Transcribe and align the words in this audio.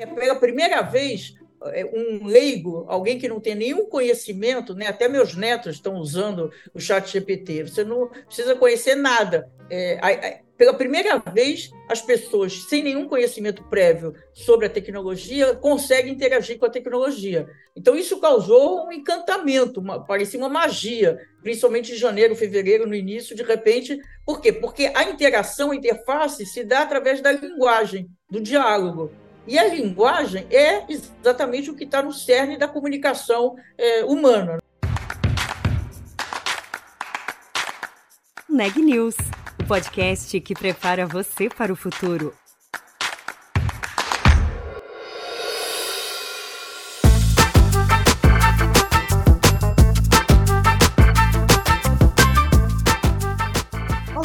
É 0.00 0.06
pela 0.06 0.34
primeira 0.34 0.80
vez 0.80 1.34
é, 1.66 1.84
um 1.84 2.24
leigo, 2.24 2.86
alguém 2.88 3.18
que 3.18 3.28
não 3.28 3.38
tem 3.38 3.54
nenhum 3.54 3.84
conhecimento, 3.84 4.74
né? 4.74 4.86
até 4.86 5.08
meus 5.08 5.36
netos 5.36 5.76
estão 5.76 5.96
usando 5.96 6.50
o 6.72 6.80
chat 6.80 7.12
GPT, 7.12 7.64
você 7.64 7.84
não 7.84 8.08
precisa 8.08 8.56
conhecer 8.56 8.94
nada. 8.94 9.50
É, 9.70 10.40
pela 10.56 10.72
primeira 10.72 11.18
vez, 11.18 11.70
as 11.86 12.00
pessoas 12.00 12.64
sem 12.68 12.82
nenhum 12.82 13.08
conhecimento 13.08 13.62
prévio 13.64 14.14
sobre 14.32 14.66
a 14.66 14.70
tecnologia 14.70 15.54
conseguem 15.54 16.14
interagir 16.14 16.58
com 16.58 16.64
a 16.64 16.70
tecnologia. 16.70 17.46
Então, 17.76 17.94
isso 17.94 18.18
causou 18.20 18.86
um 18.86 18.92
encantamento, 18.92 19.80
uma, 19.80 20.02
parecia 20.02 20.38
uma 20.38 20.48
magia, 20.48 21.18
principalmente 21.42 21.92
em 21.92 21.96
janeiro, 21.96 22.34
fevereiro, 22.34 22.86
no 22.86 22.94
início, 22.94 23.36
de 23.36 23.42
repente. 23.42 23.98
Por 24.24 24.40
quê? 24.40 24.50
Porque 24.50 24.90
a 24.94 25.04
interação, 25.04 25.72
a 25.72 25.76
interface 25.76 26.46
se 26.46 26.64
dá 26.64 26.82
através 26.82 27.20
da 27.20 27.32
linguagem, 27.32 28.08
do 28.30 28.40
diálogo. 28.40 29.10
E 29.50 29.58
a 29.58 29.66
linguagem 29.66 30.46
é 30.48 30.84
exatamente 30.88 31.72
o 31.72 31.74
que 31.74 31.82
está 31.82 32.00
no 32.00 32.12
cerne 32.12 32.56
da 32.56 32.68
comunicação 32.68 33.56
é, 33.76 34.04
humana. 34.04 34.58
Neg 38.48 38.78
News, 38.78 39.16
o 39.60 39.66
podcast 39.66 40.40
que 40.40 40.54
prepara 40.54 41.04
você 41.04 41.48
para 41.48 41.72
o 41.72 41.76
futuro. 41.76 42.32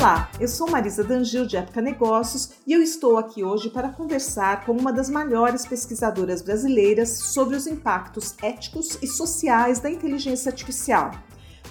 Olá, 0.06 0.30
eu 0.40 0.48
sou 0.48 0.70
Marisa 0.70 1.04
Dangil 1.04 1.48
de 1.48 1.58
Época 1.58 1.82
Negócios 1.82 2.52
e 2.68 2.74
eu 2.74 2.80
estou 2.80 3.18
aqui 3.18 3.44
hoje 3.44 3.72
para 3.72 3.90
conversar 3.90 4.64
com 4.64 4.72
uma 4.74 4.94
das 4.94 5.10
maiores 5.10 5.66
pesquisadoras 5.66 6.44
brasileiras 6.44 7.10
sobre 7.34 7.56
os 7.56 7.66
impactos 7.66 8.36
éticos 8.40 9.00
e 9.02 9.08
sociais 9.08 9.80
da 9.80 9.90
inteligência 9.90 10.52
artificial. 10.52 11.10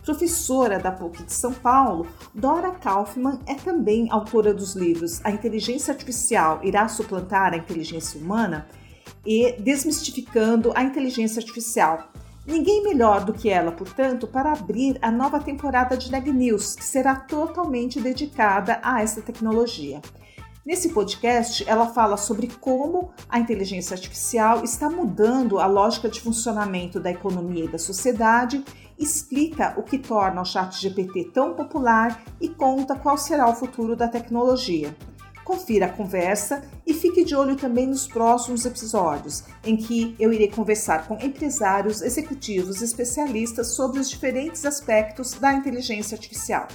Professora 0.05 0.81
da 0.81 0.91
PUC 0.91 1.23
de 1.23 1.33
São 1.33 1.53
Paulo, 1.53 2.09
Dora 2.35 2.73
Kaufmann 2.73 3.39
é 3.47 3.55
também 3.55 4.11
autora 4.11 4.53
dos 4.53 4.75
livros 4.75 5.21
A 5.23 5.31
Inteligência 5.31 5.93
Artificial 5.93 6.59
Irá 6.65 6.89
Suplantar 6.89 7.55
a 7.55 7.57
Inteligência 7.57 8.21
Humana 8.21 8.67
e 9.25 9.53
Desmistificando 9.61 10.73
a 10.75 10.83
Inteligência 10.83 11.39
Artificial 11.39 12.11
Ninguém 12.47 12.83
melhor 12.83 13.25
do 13.25 13.33
que 13.33 13.49
ela, 13.49 13.73
portanto, 13.73 14.27
para 14.27 14.53
abrir 14.53 14.99
a 15.01 15.11
nova 15.11 15.41
temporada 15.41 15.97
de 15.97 16.13
Neg 16.13 16.31
News, 16.31 16.77
que 16.77 16.85
será 16.85 17.17
totalmente 17.17 17.99
dedicada 17.99 18.79
a 18.83 19.03
essa 19.03 19.23
tecnologia. 19.23 20.03
Nesse 20.65 20.91
podcast, 20.91 21.65
ela 21.67 21.87
fala 21.87 22.19
sobre 22.19 22.49
como 22.61 23.13
a 23.31 23.39
inteligência 23.39 23.95
artificial 23.95 24.63
está 24.63 24.91
mudando 24.91 25.59
a 25.59 25.67
lógica 25.67 26.09
de 26.09 26.21
funcionamento 26.21 27.01
da 27.01 27.11
economia 27.11 27.65
e 27.65 27.69
da 27.69 27.79
sociedade, 27.79 28.63
explica 28.99 29.75
o 29.79 29.83
que 29.83 29.99
torna 29.99 30.43
o 30.43 30.45
Chat 30.45 30.81
GPT 30.81 31.33
tão 31.33 31.55
popular 31.55 32.23
e 32.41 32.49
conta 32.49 32.95
qual 32.95 33.17
será 33.17 33.49
o 33.49 33.55
futuro 33.55 33.97
da 33.97 34.09
tecnologia. 34.09 34.95
Confira 35.45 35.87
a 35.87 35.91
conversa 35.91 36.63
e 36.87 36.95
fique 36.95 37.23
de 37.23 37.37
olho 37.37 37.55
também 37.55 37.87
nos 37.87 38.09
próximos 38.09 38.65
episódios, 38.65 39.45
em 39.63 39.77
que 39.77 40.17
eu 40.19 40.33
irei 40.33 40.51
conversar 40.51 41.07
com 41.07 41.19
empresários, 41.21 42.01
executivos 42.01 42.81
e 42.81 42.85
especialistas 42.85 43.75
sobre 43.75 44.01
os 44.01 44.09
diferentes 44.09 44.65
aspectos 44.65 45.35
da 45.35 45.53
inteligência 45.53 46.15
artificial. 46.15 46.67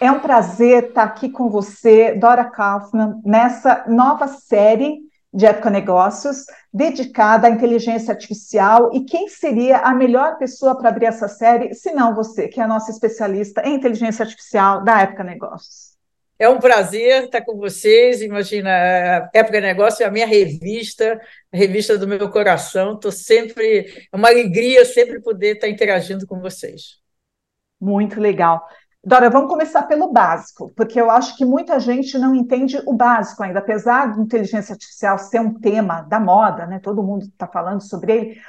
É 0.00 0.10
um 0.10 0.18
prazer 0.18 0.88
estar 0.88 1.04
aqui 1.04 1.30
com 1.30 1.48
você, 1.48 2.14
Dora 2.14 2.44
Kaufmann, 2.44 3.22
nessa 3.24 3.84
nova 3.88 4.26
série 4.26 4.98
de 5.34 5.46
Época 5.46 5.68
Negócios, 5.68 6.44
dedicada 6.72 7.48
à 7.48 7.50
inteligência 7.50 8.12
artificial. 8.12 8.90
E 8.94 9.04
quem 9.04 9.28
seria 9.28 9.78
a 9.78 9.92
melhor 9.92 10.38
pessoa 10.38 10.78
para 10.78 10.90
abrir 10.90 11.06
essa 11.06 11.26
série, 11.26 11.74
se 11.74 11.92
não 11.92 12.14
você, 12.14 12.46
que 12.46 12.60
é 12.60 12.62
a 12.62 12.68
nossa 12.68 12.92
especialista 12.92 13.60
em 13.66 13.74
inteligência 13.74 14.22
artificial 14.22 14.84
da 14.84 15.02
Época 15.02 15.24
Negócios? 15.24 15.94
É 16.38 16.48
um 16.48 16.58
prazer 16.58 17.24
estar 17.24 17.42
com 17.42 17.56
vocês. 17.56 18.20
Imagina, 18.20 18.70
a 18.70 19.30
Época 19.34 19.60
Negócio 19.60 20.04
é 20.04 20.06
a 20.06 20.10
minha 20.10 20.26
revista, 20.26 21.20
a 21.52 21.56
revista 21.56 21.98
do 21.98 22.06
meu 22.06 22.30
coração. 22.30 22.94
Estou 22.94 23.12
sempre, 23.12 24.06
é 24.12 24.16
uma 24.16 24.28
alegria 24.28 24.84
sempre 24.84 25.20
poder 25.20 25.54
estar 25.54 25.68
interagindo 25.68 26.26
com 26.26 26.40
vocês. 26.40 26.98
Muito 27.80 28.20
legal. 28.20 28.64
Dora, 29.06 29.28
vamos 29.28 29.50
começar 29.50 29.82
pelo 29.82 30.10
básico, 30.10 30.72
porque 30.74 30.98
eu 30.98 31.10
acho 31.10 31.36
que 31.36 31.44
muita 31.44 31.78
gente 31.78 32.16
não 32.16 32.34
entende 32.34 32.80
o 32.86 32.94
básico 32.94 33.42
ainda, 33.42 33.58
apesar 33.58 34.14
de 34.14 34.20
inteligência 34.20 34.72
artificial 34.72 35.18
ser 35.18 35.40
um 35.40 35.52
tema 35.52 36.00
da 36.02 36.18
moda, 36.18 36.66
né? 36.66 36.78
Todo 36.78 37.02
mundo 37.02 37.26
está 37.26 37.46
falando 37.46 37.82
sobre 37.82 38.12
ele 38.12 38.40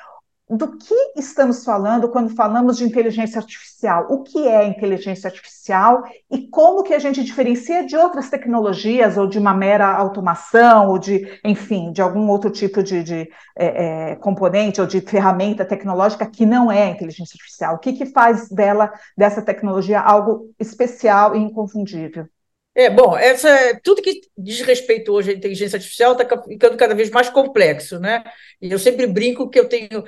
do 0.49 0.77
que 0.77 0.95
estamos 1.15 1.63
falando 1.63 2.09
quando 2.09 2.35
falamos 2.35 2.77
de 2.77 2.83
inteligência 2.83 3.39
artificial? 3.39 4.05
O 4.09 4.21
que 4.21 4.47
é 4.47 4.67
inteligência 4.67 5.27
artificial 5.27 6.03
e 6.29 6.47
como 6.47 6.83
que 6.83 6.93
a 6.93 6.99
gente 6.99 7.23
diferencia 7.23 7.85
de 7.85 7.95
outras 7.97 8.29
tecnologias 8.29 9.17
ou 9.17 9.27
de 9.27 9.39
uma 9.39 9.55
mera 9.55 9.87
automação 9.87 10.89
ou 10.89 10.99
de, 10.99 11.39
enfim, 11.43 11.91
de 11.91 12.01
algum 12.01 12.29
outro 12.29 12.51
tipo 12.51 12.83
de, 12.83 13.03
de 13.03 13.29
é, 13.55 14.11
é, 14.11 14.15
componente 14.17 14.79
ou 14.79 14.85
de 14.85 15.01
ferramenta 15.01 15.65
tecnológica 15.65 16.29
que 16.29 16.45
não 16.45 16.71
é 16.71 16.89
inteligência 16.89 17.35
artificial? 17.35 17.75
O 17.75 17.79
que, 17.79 17.93
que 17.93 18.05
faz 18.05 18.47
dela, 18.49 18.93
dessa 19.17 19.41
tecnologia, 19.41 19.99
algo 19.99 20.53
especial 20.59 21.35
e 21.35 21.39
inconfundível? 21.39 22.27
É, 22.75 22.89
bom, 22.89 23.17
essa, 23.17 23.79
tudo 23.81 24.01
que 24.01 24.19
diz 24.37 24.59
respeito 24.59 25.13
hoje 25.13 25.31
à 25.31 25.33
inteligência 25.33 25.77
artificial 25.77 26.11
está 26.11 26.25
ficando 26.43 26.75
cada 26.75 26.93
vez 26.93 27.09
mais 27.09 27.29
complexo, 27.29 27.99
né? 27.99 28.21
E 28.61 28.69
eu 28.69 28.77
sempre 28.77 29.07
brinco 29.07 29.49
que 29.49 29.57
eu 29.57 29.69
tenho. 29.69 30.03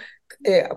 É, 0.45 0.69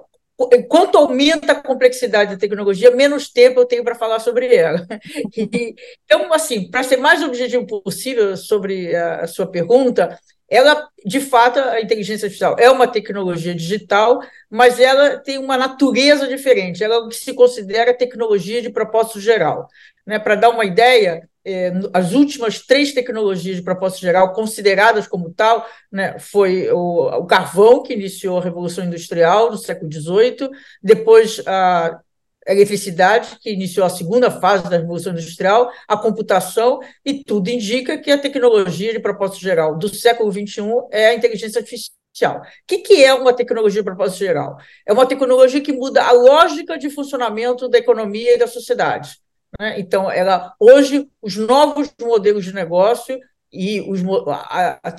quanto 0.68 0.96
aumenta 0.96 1.52
a 1.52 1.62
complexidade 1.62 2.32
da 2.32 2.38
tecnologia, 2.38 2.90
menos 2.92 3.28
tempo 3.30 3.60
eu 3.60 3.66
tenho 3.66 3.84
para 3.84 3.96
falar 3.96 4.20
sobre 4.20 4.54
ela. 4.54 4.86
E, 5.36 5.74
então, 6.04 6.32
assim, 6.32 6.70
para 6.70 6.82
ser 6.82 6.96
mais 6.96 7.22
objetivo 7.22 7.66
possível 7.66 8.36
sobre 8.36 8.94
a, 8.94 9.22
a 9.22 9.26
sua 9.26 9.46
pergunta, 9.50 10.18
ela, 10.48 10.88
de 11.04 11.20
fato, 11.20 11.58
a 11.60 11.80
inteligência 11.80 12.26
artificial 12.26 12.56
é 12.58 12.70
uma 12.70 12.88
tecnologia 12.88 13.54
digital, 13.54 14.20
mas 14.50 14.80
ela 14.80 15.18
tem 15.18 15.38
uma 15.38 15.56
natureza 15.56 16.26
diferente. 16.26 16.82
Ela 16.82 16.96
é 16.96 16.98
o 16.98 17.08
que 17.08 17.16
se 17.16 17.34
considera 17.34 17.96
tecnologia 17.96 18.60
de 18.60 18.70
propósito 18.70 19.20
geral. 19.20 19.68
Né? 20.04 20.18
Para 20.18 20.34
dar 20.34 20.50
uma 20.50 20.64
ideia, 20.64 21.28
é, 21.44 21.72
as 21.92 22.12
últimas 22.12 22.60
três 22.60 22.92
tecnologias 22.92 23.56
de 23.56 23.62
propósito 23.62 24.00
geral 24.00 24.32
consideradas 24.32 25.06
como 25.06 25.32
tal, 25.32 25.66
né, 25.90 26.18
foi 26.18 26.70
o, 26.70 27.20
o, 27.20 27.26
carvão, 27.26 27.82
que 27.82 27.94
iniciou 27.94 28.38
a 28.38 28.42
Revolução 28.42 28.84
Industrial 28.84 29.50
no 29.50 29.56
século 29.56 29.90
XVIII, 29.90 30.50
depois 30.82 31.42
a 31.46 32.00
eletricidade, 32.46 33.38
que 33.40 33.50
iniciou 33.50 33.86
a 33.86 33.90
segunda 33.90 34.30
fase 34.30 34.64
da 34.64 34.76
Revolução 34.76 35.12
Industrial, 35.12 35.70
a 35.86 35.96
computação, 35.96 36.80
e 37.04 37.22
tudo 37.24 37.48
indica 37.48 37.98
que 37.98 38.10
a 38.10 38.18
tecnologia 38.18 38.92
de 38.92 38.98
propósito 38.98 39.40
geral 39.40 39.76
do 39.76 39.88
século 39.88 40.30
XXI 40.32 40.62
é 40.90 41.08
a 41.08 41.14
inteligência 41.14 41.60
artificial. 41.60 42.00
O 42.38 42.42
que, 42.66 42.78
que 42.78 43.04
é 43.04 43.14
uma 43.14 43.32
tecnologia 43.32 43.80
de 43.80 43.84
propósito 43.84 44.18
geral? 44.18 44.56
É 44.86 44.92
uma 44.92 45.06
tecnologia 45.06 45.60
que 45.60 45.72
muda 45.72 46.02
a 46.02 46.12
lógica 46.12 46.76
de 46.76 46.90
funcionamento 46.90 47.68
da 47.68 47.78
economia 47.78 48.34
e 48.34 48.38
da 48.38 48.46
sociedade. 48.46 49.20
Né? 49.58 49.80
Então, 49.80 50.10
ela 50.10 50.54
hoje 50.58 51.08
os 51.20 51.36
novos 51.36 51.92
modelos 52.00 52.44
de 52.44 52.54
negócio 52.54 53.18
e 53.52 53.80
os, 53.80 54.00
a, 54.28 54.78
a 54.82 54.92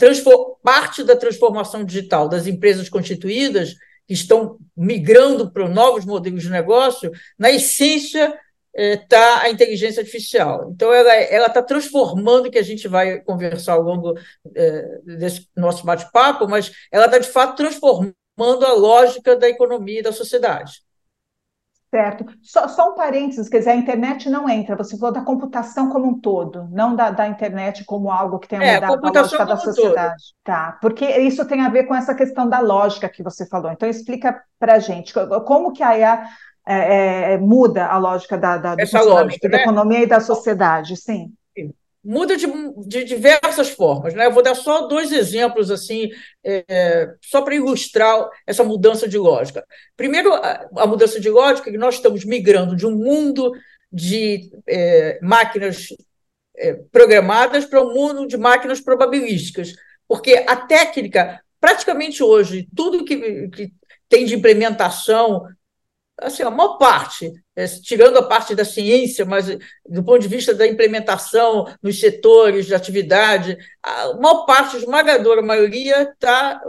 parte 0.62 1.04
da 1.04 1.16
transformação 1.16 1.86
digital 1.86 2.28
das 2.28 2.48
empresas 2.48 2.90
constituídas 2.90 3.76
que 4.08 4.14
estão 4.14 4.58
migrando 4.76 5.52
para 5.52 5.70
novos 5.70 6.06
modelos 6.06 6.44
de 6.44 6.50
negócio, 6.50 7.12
na 7.40 7.50
essência 7.50 8.38
está 8.74 9.44
é, 9.44 9.48
a 9.48 9.50
inteligência 9.50 10.02
artificial. 10.02 10.70
Então, 10.74 10.94
ela 10.94 11.48
está 11.48 11.62
transformando, 11.62 12.50
que 12.50 12.58
a 12.58 12.64
gente 12.64 12.88
vai 12.88 13.20
conversar 13.22 13.74
ao 13.74 13.82
longo 13.82 14.18
é, 14.56 15.00
desse 15.18 15.48
nosso 15.56 15.86
bate-papo, 15.86 16.48
mas 16.48 16.72
ela 16.92 17.06
está, 17.06 17.20
de 17.20 17.28
fato, 17.28 17.58
transformando 17.58 18.16
a 18.66 18.74
lógica 18.74 19.36
da 19.36 19.50
economia 19.50 20.00
e 20.00 20.04
da 20.04 20.12
sociedade. 20.12 20.82
Certo. 21.94 22.26
Só, 22.42 22.70
só, 22.70 22.92
um 22.92 22.96
parênteses, 22.96 23.50
quer 23.50 23.60
dizer, 23.60 23.72
a 23.72 23.76
internet 23.76 24.30
não 24.30 24.48
entra, 24.48 24.78
você 24.78 24.98
falou 24.98 25.14
da 25.14 25.26
computação 25.26 25.90
como 25.90 26.08
um 26.08 26.18
todo, 26.18 26.70
não 26.72 26.96
da, 26.96 27.12
da 27.12 27.28
internet 27.28 27.84
como 27.84 28.10
algo 28.10 28.40
que 28.40 28.48
tem 28.48 28.64
é, 28.64 28.76
mudado 28.76 29.06
a, 29.06 29.10
a 29.10 29.22
lógica 29.22 29.46
da 29.46 29.58
sociedade. 29.58 30.16
Todo. 30.16 30.36
Tá, 30.42 30.78
porque 30.82 31.06
isso 31.06 31.46
tem 31.46 31.60
a 31.60 31.68
ver 31.68 31.84
com 31.84 31.94
essa 31.94 32.16
questão 32.16 32.48
da 32.48 32.62
lógica 32.62 33.10
que 33.10 33.22
você 33.22 33.46
falou. 33.46 33.70
Então, 33.74 33.90
explica 33.90 34.42
para 34.58 34.80
gente 34.80 35.14
como 35.46 35.74
que 35.74 35.84
a 35.84 35.98
IA 35.98 36.28
é, 36.66 37.34
é, 37.34 37.38
muda 37.38 37.88
a 37.88 37.98
lógica 37.98 38.38
da, 38.38 38.56
da, 38.56 38.70
lógica, 38.74 39.50
da 39.50 39.58
né? 39.58 39.64
economia 39.64 40.04
e 40.04 40.08
da 40.08 40.22
sociedade, 40.22 40.96
sim 40.96 41.34
muda 42.04 42.36
de, 42.36 42.48
de, 42.88 43.04
diversas 43.04 43.70
formas. 43.70 44.14
Né? 44.14 44.26
Eu 44.26 44.32
vou 44.32 44.42
dar 44.42 44.56
só 44.56 44.88
dois 44.88 45.12
exemplos, 45.12 45.70
assim, 45.70 46.10
é, 46.44 47.14
só 47.22 47.42
para 47.42 47.56
ilustrar 47.56 48.28
essa 48.46 48.64
mudança 48.64 49.08
de 49.08 49.18
lógica. 49.18 49.66
Primeiro, 49.96 50.34
a, 50.34 50.68
a, 50.78 50.88
mudança 50.88 51.20
de 51.20 51.30
lógica 51.30 51.70
é 51.70 51.74
que 51.74 51.78
nós 51.78 51.96
estamos 51.96 52.26
migrando 52.26 52.76
de 52.76 52.88
um 52.88 52.96
mundo 52.96 53.52
de 53.92 54.50
é, 54.68 55.20
máquinas 55.22 55.88
é, 56.58 56.74
programadas 56.92 57.66
para 57.66 57.82
um 57.82 57.94
mundo 57.94 58.28
de 58.28 58.38
máquinas 58.38 58.82
probabilísticas, 58.82 59.74
porque 60.08 60.44
a 60.48 60.56
técnica, 60.56 61.42
praticamente 61.60 62.24
hoje, 62.24 62.68
tudo 62.76 63.06
que, 63.06 63.48
que 63.50 63.74
tem 64.10 64.26
de 64.26 64.36
implementação, 64.36 65.46
assim, 66.22 66.44
a 66.44 66.50
maior 66.50 66.78
parte, 66.78 67.32
é, 67.56 67.66
tirando 67.66 68.18
a 68.18 68.24
parte 68.24 68.56
da 68.56 68.64
ciência, 68.64 69.26
mas 69.26 69.48
do 69.86 70.04
ponto 70.04 70.20
de 70.20 70.28
vista 70.28 70.54
da 70.54 70.68
implementação 70.68 71.74
nos 71.82 72.00
setores 72.00 72.66
de 72.66 72.76
atividade, 72.76 73.58
a 73.82 74.14
maior 74.14 74.46
parte, 74.46 74.78
esmagadora 74.78 75.42
maioria, 75.42 76.04
está 76.04 76.62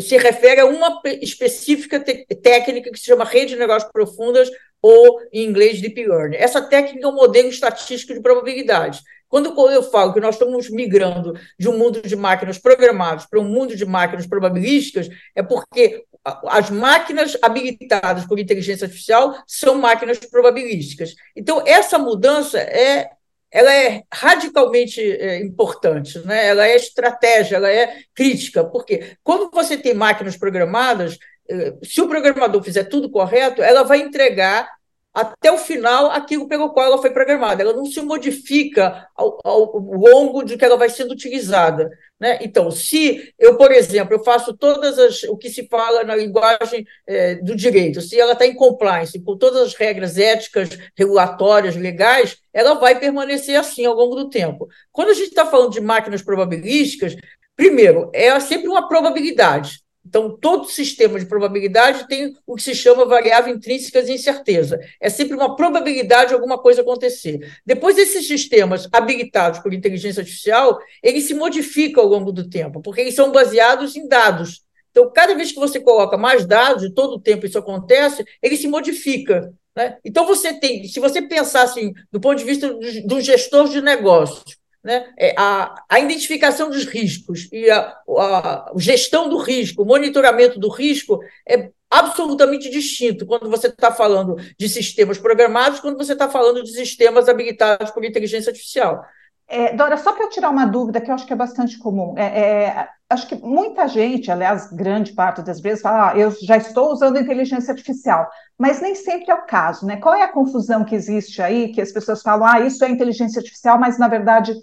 se 0.00 0.16
refere 0.16 0.60
a 0.60 0.66
uma 0.66 1.00
específica 1.20 2.00
técnica 2.00 2.90
que 2.90 2.98
se 2.98 3.06
chama 3.06 3.24
rede 3.24 3.54
de 3.54 3.60
negócios 3.60 3.90
profundas, 3.92 4.50
ou 4.82 5.18
em 5.32 5.46
inglês 5.46 5.80
deep 5.80 6.06
learning. 6.06 6.36
Essa 6.36 6.60
técnica 6.60 7.06
é 7.06 7.08
um 7.08 7.14
modelo 7.14 7.48
estatístico 7.48 8.12
de 8.12 8.20
probabilidade. 8.20 9.00
Quando 9.28 9.48
eu 9.70 9.82
falo 9.82 10.12
que 10.12 10.20
nós 10.20 10.34
estamos 10.34 10.68
migrando 10.68 11.32
de 11.58 11.68
um 11.70 11.78
mundo 11.78 12.02
de 12.02 12.14
máquinas 12.14 12.58
programadas 12.58 13.24
para 13.24 13.40
um 13.40 13.48
mundo 13.48 13.74
de 13.74 13.86
máquinas 13.86 14.26
probabilísticas, 14.26 15.08
é 15.34 15.42
porque 15.42 16.04
as 16.24 16.70
máquinas 16.70 17.36
habilitadas 17.42 18.26
por 18.26 18.38
inteligência 18.38 18.86
artificial 18.86 19.36
são 19.46 19.76
máquinas 19.76 20.18
probabilísticas. 20.18 21.14
Então, 21.36 21.62
essa 21.66 21.98
mudança 21.98 22.58
é 22.58 23.10
ela 23.54 23.72
é 23.72 24.02
radicalmente 24.12 25.00
é, 25.00 25.40
importante, 25.40 26.18
né? 26.26 26.48
ela 26.48 26.66
é 26.66 26.74
estratégia, 26.74 27.54
ela 27.54 27.70
é 27.70 28.00
crítica, 28.12 28.64
porque 28.64 29.16
quando 29.22 29.48
você 29.48 29.76
tem 29.76 29.94
máquinas 29.94 30.36
programadas, 30.36 31.16
é, 31.48 31.72
se 31.84 32.00
o 32.00 32.08
programador 32.08 32.60
fizer 32.64 32.82
tudo 32.82 33.08
correto, 33.08 33.62
ela 33.62 33.84
vai 33.84 34.00
entregar 34.00 34.68
até 35.14 35.52
o 35.52 35.58
final 35.58 36.10
aquilo 36.10 36.48
pelo 36.48 36.70
qual 36.70 36.86
ela 36.86 37.00
foi 37.00 37.10
programada. 37.10 37.62
Ela 37.62 37.72
não 37.72 37.86
se 37.86 38.00
modifica 38.00 39.06
ao, 39.14 39.38
ao 39.44 39.78
longo 39.78 40.42
de 40.42 40.56
que 40.56 40.64
ela 40.64 40.76
vai 40.76 40.90
sendo 40.90 41.12
utilizada. 41.12 41.88
Né? 42.18 42.38
Então, 42.42 42.70
se 42.70 43.34
eu, 43.38 43.56
por 43.56 43.72
exemplo, 43.72 44.14
eu 44.14 44.22
faço 44.22 44.56
todas 44.56 44.98
as 44.98 45.24
o 45.24 45.36
que 45.36 45.50
se 45.50 45.66
fala 45.68 46.04
na 46.04 46.14
linguagem 46.14 46.86
é, 47.06 47.34
do 47.36 47.56
direito, 47.56 48.00
se 48.00 48.18
ela 48.18 48.32
está 48.32 48.46
em 48.46 48.54
compliance 48.54 49.20
com 49.20 49.36
todas 49.36 49.60
as 49.60 49.74
regras 49.74 50.16
éticas, 50.16 50.70
regulatórias, 50.96 51.76
legais, 51.76 52.38
ela 52.52 52.74
vai 52.74 52.98
permanecer 52.98 53.56
assim 53.56 53.84
ao 53.84 53.94
longo 53.94 54.14
do 54.14 54.30
tempo. 54.30 54.68
Quando 54.92 55.10
a 55.10 55.14
gente 55.14 55.28
está 55.28 55.44
falando 55.44 55.72
de 55.72 55.80
máquinas 55.80 56.22
probabilísticas, 56.22 57.16
primeiro, 57.56 58.10
é 58.14 58.38
sempre 58.40 58.68
uma 58.68 58.88
probabilidade. 58.88 59.83
Então, 60.06 60.36
todo 60.36 60.68
sistema 60.68 61.18
de 61.18 61.26
probabilidade 61.26 62.06
tem 62.06 62.36
o 62.46 62.54
que 62.54 62.62
se 62.62 62.74
chama 62.74 63.06
variável 63.06 63.54
intrínseca 63.54 64.02
de 64.02 64.12
incerteza. 64.12 64.78
É 65.00 65.08
sempre 65.08 65.34
uma 65.34 65.56
probabilidade 65.56 66.28
de 66.28 66.34
alguma 66.34 66.58
coisa 66.58 66.82
acontecer. 66.82 67.40
Depois, 67.64 67.96
esses 67.96 68.28
sistemas 68.28 68.86
habilitados 68.92 69.60
por 69.60 69.72
inteligência 69.72 70.20
artificial, 70.20 70.78
eles 71.02 71.24
se 71.24 71.34
modificam 71.34 72.04
ao 72.04 72.08
longo 72.08 72.30
do 72.30 72.48
tempo, 72.48 72.82
porque 72.82 73.00
eles 73.00 73.14
são 73.14 73.32
baseados 73.32 73.96
em 73.96 74.06
dados. 74.06 74.62
Então, 74.90 75.10
cada 75.10 75.34
vez 75.34 75.50
que 75.50 75.58
você 75.58 75.80
coloca 75.80 76.16
mais 76.16 76.44
dados, 76.44 76.84
e 76.84 76.90
todo 76.92 77.14
o 77.14 77.20
tempo 77.20 77.46
isso 77.46 77.58
acontece, 77.58 78.24
ele 78.42 78.56
se 78.56 78.68
modifica. 78.68 79.52
Né? 79.74 79.96
Então, 80.04 80.26
você 80.26 80.52
tem, 80.52 80.84
se 80.86 81.00
você 81.00 81.22
pensar 81.22 81.62
assim, 81.62 81.92
do 82.12 82.20
ponto 82.20 82.38
de 82.38 82.44
vista 82.44 82.68
do, 82.68 83.06
do 83.06 83.20
gestor 83.20 83.68
de 83.68 83.80
negócios, 83.80 84.56
né? 84.84 85.06
É, 85.18 85.34
a, 85.38 85.74
a 85.88 85.98
identificação 85.98 86.68
dos 86.68 86.84
riscos 86.84 87.48
e 87.50 87.70
a, 87.70 87.96
a 88.18 88.72
gestão 88.76 89.30
do 89.30 89.38
risco, 89.38 89.82
o 89.82 89.86
monitoramento 89.86 90.60
do 90.60 90.68
risco 90.68 91.20
é 91.48 91.70
absolutamente 91.90 92.68
distinto 92.68 93.24
quando 93.24 93.48
você 93.48 93.68
está 93.68 93.90
falando 93.90 94.36
de 94.58 94.68
sistemas 94.68 95.16
programados, 95.16 95.80
quando 95.80 95.96
você 95.96 96.12
está 96.12 96.28
falando 96.28 96.62
de 96.62 96.72
sistemas 96.72 97.28
habilitados 97.28 97.90
por 97.92 98.04
inteligência 98.04 98.50
artificial. 98.50 99.02
É, 99.46 99.74
Dora, 99.74 99.96
só 99.96 100.12
para 100.12 100.24
eu 100.24 100.30
tirar 100.30 100.50
uma 100.50 100.66
dúvida 100.66 101.00
que 101.00 101.10
eu 101.10 101.14
acho 101.14 101.26
que 101.26 101.32
é 101.32 101.36
bastante 101.36 101.78
comum. 101.78 102.14
É, 102.16 102.24
é, 102.24 102.88
acho 103.10 103.26
que 103.26 103.36
muita 103.36 103.86
gente, 103.86 104.30
aliás, 104.30 104.70
grande 104.72 105.12
parte 105.12 105.42
das 105.42 105.60
vezes, 105.60 105.82
fala: 105.82 106.12
ah, 106.12 106.18
eu 106.18 106.30
já 106.42 106.56
estou 106.56 106.90
usando 106.90 107.20
inteligência 107.20 107.72
artificial, 107.72 108.28
mas 108.58 108.80
nem 108.80 108.94
sempre 108.94 109.30
é 109.30 109.34
o 109.34 109.46
caso, 109.46 109.86
né? 109.86 109.98
Qual 109.98 110.14
é 110.14 110.22
a 110.22 110.32
confusão 110.32 110.84
que 110.84 110.94
existe 110.94 111.42
aí, 111.42 111.68
que 111.72 111.80
as 111.80 111.92
pessoas 111.92 112.22
falam, 112.22 112.46
ah, 112.46 112.60
isso 112.60 112.84
é 112.84 112.88
inteligência 112.88 113.38
artificial, 113.38 113.78
mas 113.78 113.98
na 113.98 114.08
verdade 114.08 114.54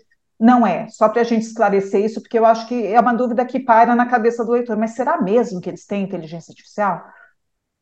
não 0.41 0.65
é, 0.65 0.89
só 0.89 1.07
para 1.07 1.21
a 1.21 1.23
gente 1.23 1.43
esclarecer 1.43 2.03
isso, 2.03 2.19
porque 2.19 2.39
eu 2.39 2.45
acho 2.45 2.67
que 2.67 2.87
é 2.87 2.99
uma 2.99 3.13
dúvida 3.13 3.45
que 3.45 3.59
paira 3.59 3.93
na 3.95 4.07
cabeça 4.07 4.43
do 4.43 4.51
leitor. 4.51 4.75
Mas 4.75 4.95
será 4.95 5.21
mesmo 5.21 5.61
que 5.61 5.69
eles 5.69 5.85
têm 5.85 6.03
inteligência 6.03 6.51
artificial? 6.51 7.03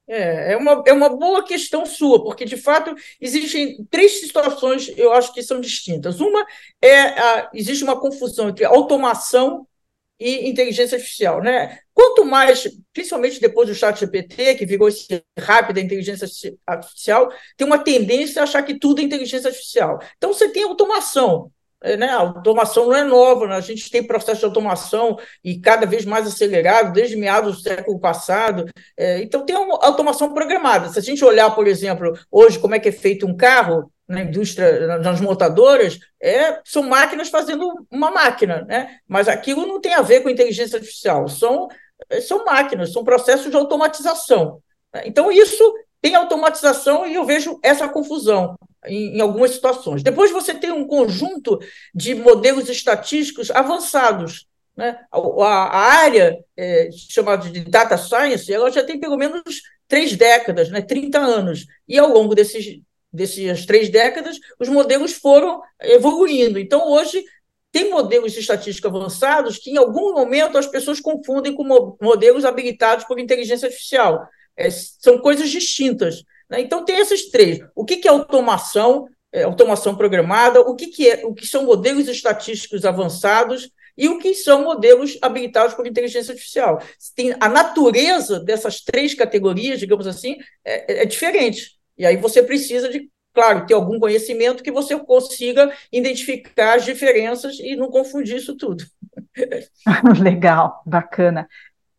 É, 0.05 0.53
é 0.53 0.57
uma, 0.57 0.83
é 0.85 0.91
uma 0.91 1.09
boa 1.09 1.43
questão 1.45 1.85
sua, 1.85 2.21
porque, 2.21 2.43
de 2.43 2.57
fato, 2.57 2.93
existem 3.21 3.85
três 3.89 4.19
situações, 4.19 4.91
eu 4.97 5.13
acho 5.13 5.33
que 5.33 5.41
são 5.41 5.61
distintas. 5.61 6.19
Uma 6.19 6.45
é, 6.81 7.01
a, 7.01 7.49
existe 7.53 7.83
uma 7.83 7.99
confusão 7.99 8.49
entre 8.49 8.65
automação 8.65 9.65
e 10.19 10.49
inteligência 10.49 10.97
artificial. 10.97 11.41
Né? 11.41 11.79
Quanto 11.93 12.25
mais, 12.25 12.67
principalmente 12.91 13.39
depois 13.39 13.69
do 13.69 13.75
chat 13.75 13.99
GPT, 13.99 14.55
que 14.55 14.65
virou 14.65 14.89
esse 14.89 15.23
rápida 15.39 15.79
inteligência 15.79 16.27
artificial, 16.67 17.31
tem 17.55 17.65
uma 17.65 17.79
tendência 17.79 18.41
a 18.41 18.43
achar 18.43 18.63
que 18.63 18.77
tudo 18.77 18.99
é 18.99 19.03
inteligência 19.03 19.47
artificial. 19.47 19.99
Então, 20.17 20.33
você 20.33 20.49
tem 20.49 20.63
automação, 20.63 21.51
né, 21.81 22.09
a 22.09 22.17
automação 22.17 22.87
não 22.87 22.95
é 22.95 23.03
nova, 23.03 23.47
né? 23.47 23.55
a 23.55 23.61
gente 23.61 23.89
tem 23.89 24.03
processo 24.03 24.39
de 24.39 24.45
automação 24.45 25.17
e 25.43 25.59
cada 25.59 25.85
vez 25.85 26.05
mais 26.05 26.27
acelerado, 26.27 26.93
desde 26.93 27.15
meados 27.15 27.57
do 27.57 27.61
século 27.61 27.99
passado. 27.99 28.65
É, 28.97 29.21
então, 29.21 29.45
tem 29.45 29.55
uma 29.55 29.79
automação 29.85 30.33
programada. 30.33 30.89
Se 30.89 30.99
a 30.99 31.01
gente 31.01 31.23
olhar, 31.23 31.49
por 31.51 31.67
exemplo, 31.67 32.13
hoje, 32.29 32.59
como 32.59 32.75
é 32.75 32.79
que 32.79 32.89
é 32.89 32.91
feito 32.91 33.25
um 33.25 33.35
carro 33.35 33.91
na 34.07 34.21
indústria, 34.21 34.97
nas 34.97 35.21
montadoras, 35.21 35.99
é, 36.21 36.59
são 36.65 36.83
máquinas 36.83 37.29
fazendo 37.29 37.85
uma 37.91 38.09
máquina, 38.09 38.65
né? 38.67 38.97
mas 39.07 39.27
aquilo 39.27 39.67
não 39.67 39.79
tem 39.79 39.93
a 39.93 40.01
ver 40.01 40.21
com 40.21 40.29
inteligência 40.29 40.77
artificial, 40.77 41.27
são, 41.27 41.67
são 42.27 42.43
máquinas, 42.43 42.91
são 42.91 43.03
processos 43.03 43.51
de 43.51 43.55
automatização. 43.55 44.61
Então, 45.05 45.31
isso 45.31 45.63
tem 46.01 46.15
automatização 46.15 47.05
e 47.05 47.15
eu 47.15 47.25
vejo 47.25 47.59
essa 47.61 47.87
confusão 47.87 48.55
em, 48.85 49.17
em, 49.17 49.21
algumas 49.21 49.51
situações. 49.51 50.03
Depois 50.03 50.31
você 50.31 50.53
tem 50.53 50.71
um 50.71 50.87
conjunto 50.87 51.59
de 51.93 52.15
modelos 52.15 52.69
estatísticos 52.69 53.51
avançados. 53.51 54.47
Né? 54.75 54.97
A, 55.11 55.77
área 55.77 56.37
é, 56.55 56.89
chamada 56.91 57.49
de 57.49 57.59
data 57.61 57.97
science 57.97 58.51
ela 58.51 58.71
já 58.71 58.83
tem 58.83 58.99
pelo 58.99 59.17
menos 59.17 59.61
três 59.89 60.15
décadas, 60.15 60.69
né? 60.69 60.81
30 60.81 61.19
anos. 61.19 61.65
E 61.87 61.97
ao 61.97 62.07
longo 62.07 62.33
desses, 62.33 62.79
dessas 63.11 63.65
três 63.65 63.89
décadas, 63.89 64.37
os 64.57 64.69
modelos 64.69 65.13
foram 65.13 65.61
evoluindo. 65.81 66.59
Então, 66.59 66.87
hoje, 66.87 67.25
tem 67.71 67.89
modelos 67.89 68.31
de 68.31 68.39
estatística 68.39 68.87
avançados 68.87 69.57
que, 69.57 69.71
em 69.71 69.77
algum 69.77 70.13
momento, 70.13 70.57
as 70.57 70.67
pessoas 70.67 71.01
confundem 71.01 71.53
com 71.53 71.97
modelos 71.99 72.45
habilitados 72.45 73.03
por 73.05 73.19
inteligência 73.19 73.67
artificial. 73.67 74.27
É, 74.59 74.69
são 74.69 75.17
coisas 75.19 75.49
distintas. 75.49 76.23
Né? 76.49 76.59
Então, 76.61 76.83
tem 76.83 76.99
esses 76.99 77.29
três. 77.31 77.59
O 77.73 77.85
que, 77.85 77.97
que 77.97 78.07
é 78.07 78.11
automação? 78.11 79.07
É, 79.31 79.43
automação 79.43 79.95
programada, 79.95 80.59
o 80.59 80.75
que, 80.75 80.87
que, 80.87 81.07
é, 81.07 81.23
o 81.23 81.35
que 81.35 81.45
são 81.45 81.63
modelos 81.63 82.07
estatísticos 82.07 82.83
avançados 82.83 83.69
e 83.95 84.09
o 84.09 84.17
que 84.17 84.33
são 84.33 84.63
modelos 84.63 85.19
habilitados 85.21 85.75
por 85.75 85.85
inteligência 85.85 86.31
artificial. 86.31 86.81
Tem, 87.15 87.35
a 87.39 87.47
natureza 87.47 88.39
dessas 88.39 88.81
três 88.81 89.13
categorias, 89.13 89.79
digamos 89.79 90.07
assim, 90.07 90.37
é, 90.65 91.03
é 91.03 91.05
diferente. 91.05 91.77
E 91.95 92.05
aí 92.05 92.17
você 92.17 92.41
precisa 92.41 92.89
de, 92.89 93.07
claro, 93.33 93.65
ter 93.67 93.73
algum 93.73 93.99
conhecimento 93.99 94.63
que 94.63 94.71
você 94.71 94.97
consiga 94.97 95.71
identificar 95.91 96.77
as 96.77 96.85
diferenças 96.85 97.59
e 97.59 97.75
não 97.75 97.91
confundir 97.91 98.37
isso 98.37 98.55
tudo. 98.55 98.83
Legal, 100.23 100.81
bacana. 100.85 101.47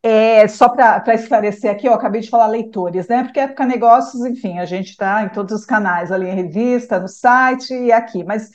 É, 0.02 0.48
só 0.48 0.68
para 0.68 1.14
esclarecer 1.14 1.70
aqui, 1.70 1.86
eu 1.86 1.92
acabei 1.92 2.22
de 2.22 2.30
falar 2.30 2.46
leitores, 2.46 3.06
né? 3.06 3.22
Porque 3.22 3.38
época 3.38 3.66
negócios, 3.66 4.24
enfim, 4.24 4.58
a 4.58 4.64
gente 4.64 4.90
está 4.90 5.22
em 5.24 5.28
todos 5.28 5.52
os 5.54 5.66
canais, 5.66 6.10
ali 6.10 6.26
em 6.26 6.34
revista, 6.34 6.98
no 6.98 7.08
site 7.08 7.74
e 7.74 7.92
aqui. 7.92 8.24
Mas 8.24 8.50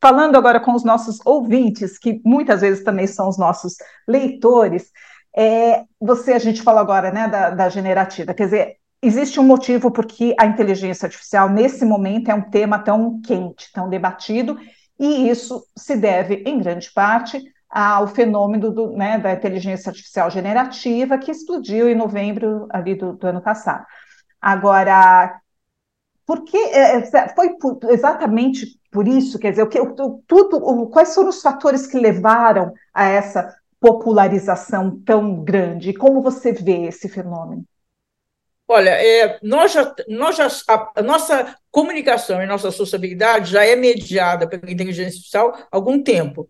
falando 0.00 0.36
agora 0.36 0.58
com 0.60 0.72
os 0.74 0.82
nossos 0.82 1.18
ouvintes, 1.26 1.98
que 1.98 2.20
muitas 2.24 2.62
vezes 2.62 2.82
também 2.82 3.06
são 3.06 3.28
os 3.28 3.38
nossos 3.38 3.76
leitores, 4.08 4.90
é, 5.36 5.84
você, 6.00 6.32
a 6.32 6.38
gente 6.38 6.62
fala 6.62 6.80
agora, 6.80 7.10
né, 7.10 7.28
da, 7.28 7.50
da 7.50 7.68
generativa, 7.68 8.34
quer 8.34 8.44
dizer, 8.44 8.76
existe 9.02 9.38
um 9.38 9.44
motivo 9.44 9.90
porque 9.90 10.34
a 10.38 10.46
inteligência 10.46 11.06
artificial, 11.06 11.48
nesse 11.48 11.84
momento, 11.84 12.30
é 12.30 12.34
um 12.34 12.50
tema 12.50 12.78
tão 12.78 13.20
quente, 13.20 13.70
tão 13.72 13.88
debatido, 13.88 14.58
e 14.98 15.28
isso 15.28 15.64
se 15.76 15.96
deve, 15.96 16.42
em 16.46 16.58
grande 16.58 16.90
parte, 16.92 17.42
ao 17.72 18.06
fenômeno 18.06 18.70
do, 18.70 18.92
né, 18.92 19.18
da 19.18 19.32
inteligência 19.32 19.88
artificial 19.88 20.30
generativa 20.30 21.16
que 21.16 21.30
explodiu 21.30 21.88
em 21.88 21.94
novembro 21.94 22.66
ali 22.68 22.94
do, 22.94 23.14
do 23.14 23.26
ano 23.26 23.40
passado. 23.40 23.86
Agora, 24.38 25.40
por 26.26 26.44
que 26.44 26.56
é, 26.56 26.98
é, 26.98 27.28
foi 27.34 27.56
exatamente 27.90 28.78
por 28.90 29.08
isso? 29.08 29.38
Quer 29.38 29.50
dizer, 29.50 29.62
o 29.62 29.68
que, 29.68 29.78
tudo, 30.26 30.58
o, 30.58 30.86
quais 30.88 31.14
foram 31.14 31.30
os 31.30 31.40
fatores 31.40 31.86
que 31.86 31.98
levaram 31.98 32.74
a 32.92 33.06
essa 33.06 33.56
popularização 33.80 35.00
tão 35.00 35.42
grande? 35.42 35.94
Como 35.94 36.20
você 36.20 36.52
vê 36.52 36.88
esse 36.88 37.08
fenômeno? 37.08 37.64
Olha, 38.68 38.90
é, 38.90 39.38
nós 39.42 39.72
já, 39.72 39.94
nós 40.08 40.36
já, 40.36 40.46
a, 40.68 40.92
a, 40.96 41.02
nossa 41.02 41.56
comunicação 41.70 42.42
e 42.42 42.46
nossa 42.46 42.70
sociabilidade 42.70 43.50
já 43.50 43.64
é 43.64 43.74
mediada 43.76 44.46
pela 44.46 44.70
inteligência 44.70 45.16
artificial 45.16 45.54
há 45.54 45.66
algum 45.70 46.02
tempo, 46.02 46.48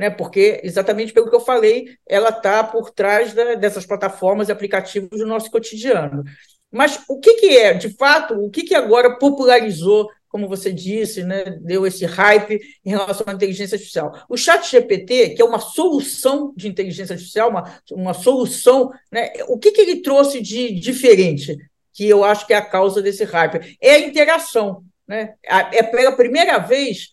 né? 0.00 0.08
porque, 0.08 0.62
exatamente 0.64 1.12
pelo 1.12 1.28
que 1.28 1.36
eu 1.36 1.40
falei, 1.40 1.94
ela 2.08 2.30
está 2.30 2.64
por 2.64 2.90
trás 2.90 3.34
da, 3.34 3.54
dessas 3.54 3.84
plataformas 3.84 4.48
e 4.48 4.52
aplicativos 4.52 5.10
do 5.10 5.26
nosso 5.26 5.50
cotidiano. 5.50 6.24
Mas 6.72 7.02
o 7.06 7.20
que, 7.20 7.34
que 7.34 7.58
é, 7.58 7.74
de 7.74 7.90
fato, 7.90 8.32
o 8.34 8.48
que, 8.48 8.62
que 8.62 8.74
agora 8.74 9.18
popularizou 9.18 10.08
como 10.30 10.46
você 10.46 10.72
disse, 10.72 11.24
né, 11.24 11.58
deu 11.60 11.84
esse 11.84 12.06
hype 12.06 12.60
em 12.84 12.90
relação 12.90 13.24
à 13.26 13.32
inteligência 13.32 13.74
artificial. 13.74 14.12
O 14.28 14.36
chat 14.36 14.70
GPT, 14.70 15.30
que 15.30 15.42
é 15.42 15.44
uma 15.44 15.58
solução 15.58 16.54
de 16.56 16.68
inteligência 16.68 17.14
artificial, 17.14 17.50
uma, 17.50 17.80
uma 17.90 18.14
solução, 18.14 18.92
né, 19.10 19.32
o 19.48 19.58
que, 19.58 19.72
que 19.72 19.80
ele 19.80 20.02
trouxe 20.02 20.40
de 20.40 20.72
diferente, 20.72 21.58
que 21.92 22.08
eu 22.08 22.22
acho 22.22 22.46
que 22.46 22.52
é 22.52 22.56
a 22.56 22.64
causa 22.64 23.02
desse 23.02 23.24
hype? 23.24 23.76
É 23.80 23.94
a 23.94 23.98
interação. 23.98 24.84
Né? 25.04 25.34
É 25.42 25.82
pela 25.82 26.12
primeira 26.12 26.58
vez 26.58 27.08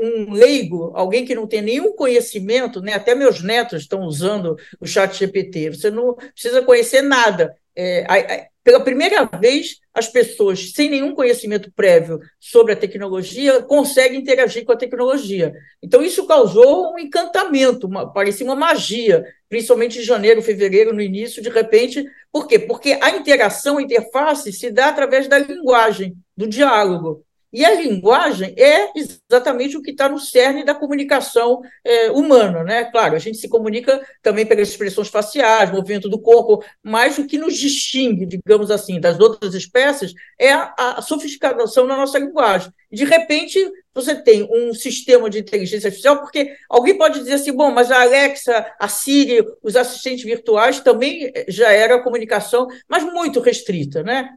um 0.00 0.32
leigo, 0.32 0.92
alguém 0.94 1.24
que 1.24 1.34
não 1.34 1.46
tem 1.46 1.62
nenhum 1.62 1.94
conhecimento, 1.94 2.80
né? 2.80 2.94
até 2.94 3.14
meus 3.14 3.42
netos 3.42 3.82
estão 3.82 4.02
usando 4.02 4.56
o 4.80 4.86
chat 4.86 5.16
GPT, 5.16 5.70
você 5.70 5.90
não 5.90 6.14
precisa 6.14 6.62
conhecer 6.62 7.02
nada. 7.02 7.54
É, 7.76 8.48
pela 8.62 8.80
primeira 8.80 9.24
vez, 9.24 9.78
as 9.94 10.06
pessoas 10.06 10.72
sem 10.72 10.90
nenhum 10.90 11.14
conhecimento 11.14 11.72
prévio 11.74 12.20
sobre 12.38 12.72
a 12.72 12.76
tecnologia 12.76 13.62
conseguem 13.62 14.20
interagir 14.20 14.64
com 14.64 14.72
a 14.72 14.76
tecnologia. 14.76 15.52
Então, 15.82 16.02
isso 16.02 16.26
causou 16.26 16.92
um 16.92 16.98
encantamento, 16.98 17.86
uma, 17.86 18.12
parecia 18.12 18.44
uma 18.44 18.54
magia, 18.54 19.24
principalmente 19.48 19.98
em 19.98 20.02
janeiro, 20.02 20.42
fevereiro, 20.42 20.92
no 20.92 21.00
início, 21.00 21.42
de 21.42 21.48
repente. 21.48 22.04
Por 22.30 22.46
quê? 22.46 22.58
Porque 22.58 22.98
a 23.00 23.10
interação, 23.10 23.78
a 23.78 23.82
interface, 23.82 24.52
se 24.52 24.70
dá 24.70 24.88
através 24.88 25.26
da 25.26 25.38
linguagem, 25.38 26.14
do 26.36 26.46
diálogo. 26.46 27.24
E 27.52 27.64
a 27.64 27.74
linguagem 27.74 28.54
é 28.56 28.90
exatamente 28.94 29.76
o 29.76 29.82
que 29.82 29.90
está 29.90 30.08
no 30.08 30.18
cerne 30.18 30.64
da 30.64 30.74
comunicação 30.74 31.60
é, 31.84 32.10
humana, 32.10 32.62
né? 32.62 32.84
Claro, 32.84 33.16
a 33.16 33.18
gente 33.18 33.38
se 33.38 33.48
comunica 33.48 34.00
também 34.22 34.46
pelas 34.46 34.68
expressões 34.68 35.08
faciais, 35.08 35.72
movimento 35.72 36.08
do 36.08 36.20
corpo, 36.20 36.64
mas 36.82 37.18
o 37.18 37.26
que 37.26 37.38
nos 37.38 37.56
distingue, 37.56 38.24
digamos 38.24 38.70
assim, 38.70 39.00
das 39.00 39.18
outras 39.18 39.54
espécies 39.54 40.12
é 40.38 40.52
a, 40.52 40.72
a 40.76 41.02
sofisticação 41.02 41.86
na 41.86 41.96
nossa 41.96 42.18
linguagem. 42.18 42.72
De 42.90 43.04
repente, 43.04 43.58
você 43.92 44.14
tem 44.14 44.48
um 44.50 44.72
sistema 44.72 45.28
de 45.28 45.40
inteligência 45.40 45.88
artificial, 45.88 46.20
porque 46.20 46.54
alguém 46.68 46.96
pode 46.96 47.18
dizer 47.18 47.34
assim, 47.34 47.52
bom, 47.52 47.70
mas 47.72 47.90
a 47.90 48.02
Alexa, 48.02 48.72
a 48.78 48.86
Siri, 48.86 49.44
os 49.62 49.74
assistentes 49.74 50.24
virtuais 50.24 50.78
também 50.80 51.32
já 51.48 51.72
era 51.72 52.02
comunicação, 52.02 52.68
mas 52.88 53.02
muito 53.02 53.40
restrita, 53.40 54.02
né? 54.04 54.30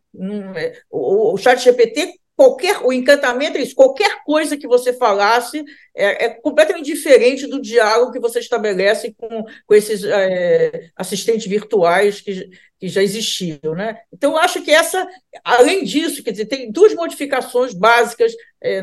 O, 0.89 1.34
o 1.34 1.38
chat 1.38 1.63
GPT 1.63 2.23
qualquer 2.36 2.80
o 2.84 2.92
encantamento 2.92 3.58
é 3.58 3.62
isso, 3.62 3.75
qualquer 3.75 4.24
coisa 4.24 4.58
que 4.58 4.68
você 4.68 4.92
falasse 4.92 5.63
é, 5.96 6.25
é 6.25 6.30
completamente 6.30 6.86
diferente 6.86 7.48
do 7.48 7.62
diálogo 7.62 8.12
que 8.12 8.20
você 8.20 8.40
estabelece 8.40 9.13
com, 9.16 9.46
com 9.66 9.75
esses 9.75 10.04
é, 10.04 10.90
assistentes 10.96 11.46
virtuais 11.46 12.22
que, 12.22 12.50
que 12.80 12.88
já 12.88 13.04
existiam. 13.04 13.75
Né? 13.75 14.00
Então, 14.12 14.36
acho 14.36 14.62
que 14.63 14.72
essa, 14.72 15.08
além 15.44 15.84
disso, 15.84 16.24
quer 16.24 16.32
dizer, 16.32 16.46
tem 16.48 16.72
duas 16.72 16.94
modificações 16.96 17.74
básicas 17.74 18.34
é, 18.62 18.82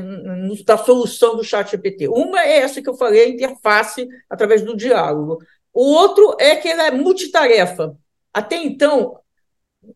da 0.65 0.79
solução 0.79 1.37
do 1.37 1.45
chat 1.45 1.71
GPT. 1.71 2.09
Uma 2.09 2.41
é 2.43 2.59
essa 2.59 2.81
que 2.81 2.89
eu 2.89 2.95
falei, 2.95 3.25
a 3.25 3.29
interface 3.29 4.07
através 4.29 4.63
do 4.63 4.77
diálogo. 4.77 5.39
O 5.73 5.83
outro 5.83 6.37
é 6.39 6.57
que 6.57 6.69
ela 6.69 6.87
é 6.87 6.91
multitarefa. 6.91 7.97
Até 8.33 8.57
então, 8.57 9.19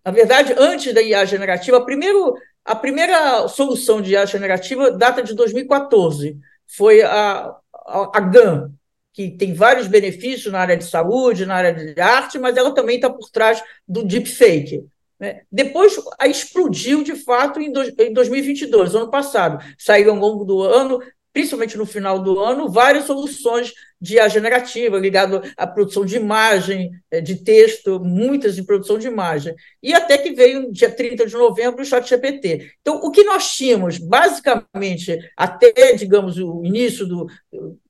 na 0.04 0.10
verdade, 0.10 0.54
antes 0.56 0.92
da 0.92 1.02
IA 1.02 1.24
generativa, 1.24 1.84
primeiro 1.84 2.34
a 2.64 2.74
primeira 2.74 3.46
solução 3.48 4.00
de 4.00 4.12
IA 4.12 4.24
generativa 4.24 4.90
data 4.90 5.22
de 5.22 5.34
2014. 5.34 6.38
Foi 6.66 7.02
a, 7.02 7.54
a, 7.74 8.18
a 8.18 8.20
GAN, 8.20 8.72
que 9.12 9.30
tem 9.30 9.52
vários 9.52 9.86
benefícios 9.86 10.52
na 10.52 10.60
área 10.60 10.76
de 10.76 10.84
saúde, 10.84 11.46
na 11.46 11.54
área 11.54 11.72
de 11.72 12.00
arte, 12.00 12.38
mas 12.38 12.56
ela 12.56 12.74
também 12.74 12.96
está 12.96 13.10
por 13.10 13.30
trás 13.30 13.62
do 13.86 14.02
deepfake. 14.02 14.84
Né? 15.20 15.42
Depois, 15.50 15.96
explodiu 16.26 17.04
de 17.04 17.14
fato 17.14 17.60
em, 17.60 17.70
do, 17.70 17.82
em 17.82 18.12
2022, 18.12 18.94
ano 18.94 19.10
passado. 19.10 19.64
Saiu 19.78 20.10
ao 20.10 20.16
longo 20.16 20.44
do 20.44 20.62
ano 20.62 21.00
principalmente 21.34 21.76
no 21.76 21.84
final 21.84 22.22
do 22.22 22.38
ano, 22.40 22.70
várias 22.70 23.04
soluções 23.06 23.72
de 24.00 24.14
IA 24.14 24.28
generativa, 24.28 24.98
ligado 24.98 25.42
à 25.56 25.66
produção 25.66 26.04
de 26.04 26.16
imagem, 26.16 26.92
eh, 27.10 27.20
de 27.20 27.42
texto, 27.42 27.98
muitas 28.00 28.54
de 28.54 28.62
produção 28.62 28.98
de 28.98 29.08
imagem. 29.08 29.54
E 29.82 29.92
até 29.92 30.16
que 30.16 30.32
veio, 30.32 30.70
dia 30.70 30.90
30 30.90 31.26
de 31.26 31.34
novembro, 31.34 31.82
o 31.82 31.84
chat 31.84 32.08
GPT. 32.08 32.70
Então, 32.80 32.96
o 32.96 33.10
que 33.10 33.24
nós 33.24 33.52
tínhamos, 33.56 33.98
basicamente, 33.98 35.18
até, 35.36 35.94
digamos, 35.94 36.38
o 36.38 36.64
início 36.64 37.04
do, 37.06 37.26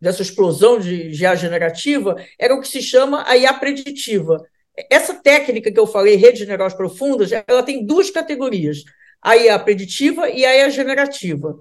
dessa 0.00 0.22
explosão 0.22 0.78
de 0.78 1.10
IA 1.10 1.34
generativa, 1.34 2.16
era 2.38 2.54
o 2.54 2.60
que 2.60 2.68
se 2.68 2.80
chama 2.80 3.24
a 3.28 3.36
IA 3.36 3.52
preditiva. 3.52 4.42
Essa 4.90 5.14
técnica 5.14 5.70
que 5.70 5.78
eu 5.78 5.86
falei, 5.86 6.16
redes 6.16 6.40
de 6.40 6.46
neurais 6.46 6.74
profundas, 6.74 7.30
ela 7.46 7.62
tem 7.62 7.84
duas 7.84 8.10
categorias, 8.10 8.78
a 9.22 9.36
IA 9.36 9.58
preditiva 9.58 10.30
e 10.30 10.44
a 10.44 10.56
IA 10.56 10.70
generativa. 10.70 11.58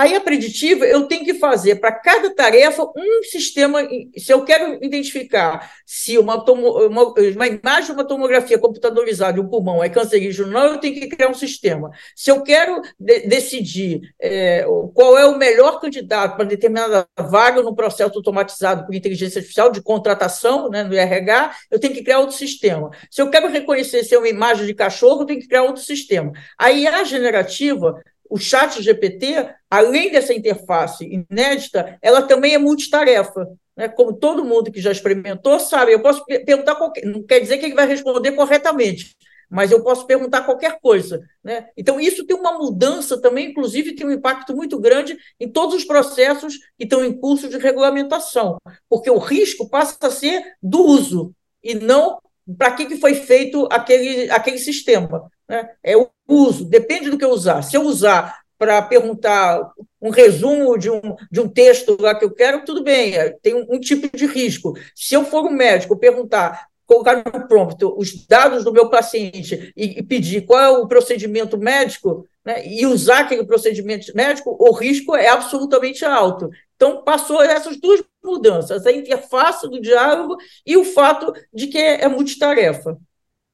Aí 0.00 0.16
a 0.16 0.20
preditiva, 0.22 0.86
eu 0.86 1.02
tenho 1.02 1.26
que 1.26 1.34
fazer 1.34 1.74
para 1.74 1.92
cada 1.92 2.34
tarefa 2.34 2.84
um 2.84 3.22
sistema. 3.22 3.86
Se 4.16 4.32
eu 4.32 4.42
quero 4.46 4.82
identificar 4.82 5.70
se 5.84 6.16
uma, 6.16 6.42
tomo, 6.42 6.86
uma, 6.86 7.12
uma 7.12 7.46
imagem 7.46 7.92
uma 7.92 8.06
tomografia 8.06 8.58
computadorizada 8.58 9.34
de 9.34 9.40
um 9.40 9.48
pulmão 9.50 9.84
é 9.84 9.90
cancerígeno 9.90 10.48
ou 10.48 10.54
não, 10.54 10.64
eu 10.72 10.78
tenho 10.78 10.94
que 10.94 11.06
criar 11.06 11.28
um 11.28 11.34
sistema. 11.34 11.90
Se 12.16 12.30
eu 12.30 12.42
quero 12.42 12.80
de, 12.98 13.26
decidir 13.26 14.00
é, 14.18 14.64
qual 14.94 15.18
é 15.18 15.26
o 15.26 15.36
melhor 15.36 15.78
candidato 15.78 16.34
para 16.34 16.46
determinada 16.46 17.06
vaga 17.18 17.60
no 17.60 17.76
processo 17.76 18.16
automatizado 18.16 18.86
por 18.86 18.94
inteligência 18.94 19.40
artificial 19.40 19.70
de 19.70 19.82
contratação, 19.82 20.70
né, 20.70 20.82
no 20.82 20.94
IRH, 20.94 21.56
eu 21.70 21.78
tenho 21.78 21.92
que 21.92 22.02
criar 22.02 22.20
outro 22.20 22.36
sistema. 22.36 22.88
Se 23.10 23.20
eu 23.20 23.28
quero 23.28 23.50
reconhecer 23.50 24.02
se 24.02 24.14
é 24.14 24.18
uma 24.18 24.30
imagem 24.30 24.64
de 24.64 24.72
cachorro, 24.72 25.24
eu 25.24 25.26
tenho 25.26 25.40
que 25.40 25.48
criar 25.48 25.64
outro 25.64 25.82
sistema. 25.82 26.32
A 26.58 26.72
IA 26.72 27.04
generativa 27.04 28.00
o 28.30 28.38
chat 28.38 28.80
GPT, 28.80 29.52
além 29.68 30.12
dessa 30.12 30.32
interface 30.32 31.04
inédita, 31.04 31.98
ela 32.00 32.22
também 32.22 32.54
é 32.54 32.58
multitarefa. 32.58 33.46
Né? 33.76 33.88
Como 33.88 34.12
todo 34.12 34.44
mundo 34.44 34.70
que 34.70 34.80
já 34.80 34.92
experimentou 34.92 35.58
sabe, 35.58 35.92
eu 35.92 36.00
posso 36.00 36.24
perguntar 36.24 36.76
qualquer. 36.76 37.04
Não 37.04 37.22
quer 37.24 37.40
dizer 37.40 37.58
que 37.58 37.66
ele 37.66 37.74
vai 37.74 37.86
responder 37.86 38.32
corretamente, 38.32 39.16
mas 39.50 39.72
eu 39.72 39.82
posso 39.82 40.06
perguntar 40.06 40.42
qualquer 40.42 40.78
coisa. 40.80 41.20
Né? 41.42 41.66
Então, 41.76 42.00
isso 42.00 42.24
tem 42.24 42.36
uma 42.36 42.56
mudança 42.56 43.20
também, 43.20 43.50
inclusive, 43.50 43.96
tem 43.96 44.06
um 44.06 44.12
impacto 44.12 44.54
muito 44.54 44.78
grande 44.78 45.18
em 45.40 45.48
todos 45.50 45.74
os 45.74 45.84
processos 45.84 46.56
que 46.78 46.84
estão 46.84 47.04
em 47.04 47.12
curso 47.12 47.48
de 47.48 47.58
regulamentação, 47.58 48.58
porque 48.88 49.10
o 49.10 49.18
risco 49.18 49.68
passa 49.68 49.96
a 50.02 50.10
ser 50.10 50.40
do 50.62 50.82
uso 50.82 51.34
e 51.64 51.74
não 51.74 52.20
para 52.56 52.72
que, 52.72 52.86
que 52.86 52.96
foi 52.96 53.14
feito 53.14 53.68
aquele, 53.70 54.30
aquele 54.30 54.58
sistema. 54.58 55.30
Né? 55.48 55.70
É 55.82 55.96
o 55.96 56.08
uso, 56.28 56.64
depende 56.64 57.10
do 57.10 57.18
que 57.18 57.24
eu 57.24 57.30
usar. 57.30 57.62
Se 57.62 57.76
eu 57.76 57.82
usar 57.82 58.40
para 58.58 58.82
perguntar 58.82 59.72
um 60.00 60.10
resumo 60.10 60.76
de 60.76 60.90
um, 60.90 61.00
de 61.30 61.40
um 61.40 61.48
texto 61.48 61.96
lá 61.98 62.14
que 62.14 62.24
eu 62.24 62.30
quero, 62.30 62.64
tudo 62.64 62.82
bem, 62.82 63.14
é, 63.14 63.30
tem 63.42 63.54
um, 63.54 63.66
um 63.70 63.80
tipo 63.80 64.14
de 64.16 64.26
risco. 64.26 64.74
Se 64.94 65.14
eu 65.14 65.24
for 65.24 65.46
um 65.46 65.50
médico 65.50 65.96
perguntar 65.96 66.68
colocar 66.90 67.22
no 67.24 67.46
prompt 67.46 67.84
os 67.84 68.26
dados 68.26 68.64
do 68.64 68.72
meu 68.72 68.90
paciente 68.90 69.72
e, 69.76 70.00
e 70.00 70.02
pedir 70.02 70.44
qual 70.44 70.60
é 70.60 70.68
o 70.70 70.88
procedimento 70.88 71.56
médico 71.56 72.26
né, 72.44 72.66
e 72.66 72.84
usar 72.84 73.20
aquele 73.20 73.44
procedimento 73.44 74.12
médico, 74.12 74.56
o 74.58 74.72
risco 74.72 75.14
é 75.14 75.28
absolutamente 75.28 76.04
alto. 76.04 76.50
Então, 76.74 77.04
passou 77.04 77.42
essas 77.42 77.76
duas 77.78 78.02
mudanças, 78.22 78.86
a 78.86 78.92
interface 78.92 79.68
do 79.68 79.80
diálogo 79.80 80.36
e 80.66 80.76
o 80.76 80.84
fato 80.84 81.32
de 81.52 81.66
que 81.66 81.78
é 81.78 82.08
multitarefa 82.08 82.96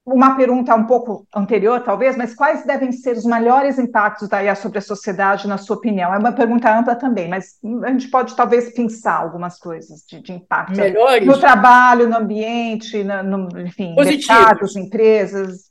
uma 0.06 0.36
pergunta 0.36 0.72
um 0.76 0.86
pouco 0.86 1.26
anterior, 1.34 1.80
talvez, 1.80 2.16
mas 2.16 2.32
quais 2.32 2.64
devem 2.64 2.92
ser 2.92 3.16
os 3.16 3.24
maiores 3.24 3.76
impactos 3.76 4.28
da 4.28 4.42
IA 4.42 4.54
sobre 4.54 4.78
a 4.78 4.82
sociedade, 4.82 5.48
na 5.48 5.58
sua 5.58 5.74
opinião? 5.74 6.14
É 6.14 6.18
uma 6.18 6.30
pergunta 6.30 6.72
ampla 6.72 6.94
também, 6.94 7.28
mas 7.28 7.58
a 7.82 7.90
gente 7.90 8.08
pode 8.08 8.36
talvez 8.36 8.72
pensar 8.72 9.16
algumas 9.16 9.58
coisas 9.58 10.04
de, 10.08 10.20
de 10.22 10.32
impacto 10.32 10.76
Melhores? 10.76 11.26
no 11.26 11.40
trabalho, 11.40 12.08
no 12.08 12.16
ambiente, 12.16 13.02
no, 13.02 13.22
no 13.24 13.60
enfim, 13.60 13.96
Positivos. 13.96 14.28
mercados, 14.28 14.76
empresas. 14.76 15.66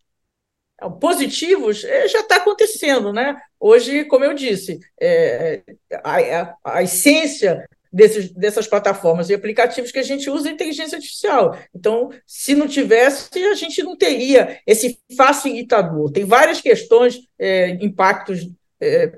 Positivos 0.99 1.85
é, 1.85 2.05
já 2.09 2.19
está 2.19 2.35
acontecendo, 2.35 3.13
né? 3.13 3.37
Hoje, 3.57 4.03
como 4.03 4.25
eu 4.25 4.33
disse, 4.33 4.77
é, 4.99 5.63
a, 6.03 6.17
a, 6.17 6.55
a 6.65 6.83
essência 6.83 7.65
desses, 7.95 8.29
dessas 8.31 8.67
plataformas 8.67 9.29
e 9.29 9.33
aplicativos 9.33 9.89
que 9.89 9.99
a 9.99 10.03
gente 10.03 10.29
usa 10.29 10.51
inteligência 10.51 10.97
artificial. 10.97 11.57
Então, 11.73 12.09
se 12.27 12.53
não 12.53 12.67
tivesse, 12.67 13.29
a 13.45 13.53
gente 13.53 13.81
não 13.81 13.95
teria 13.95 14.59
esse 14.67 14.99
facilitador. 15.15 16.11
Tem 16.11 16.25
várias 16.25 16.59
questões, 16.59 17.21
é, 17.39 17.69
impactos 17.81 18.49
é, 18.81 19.17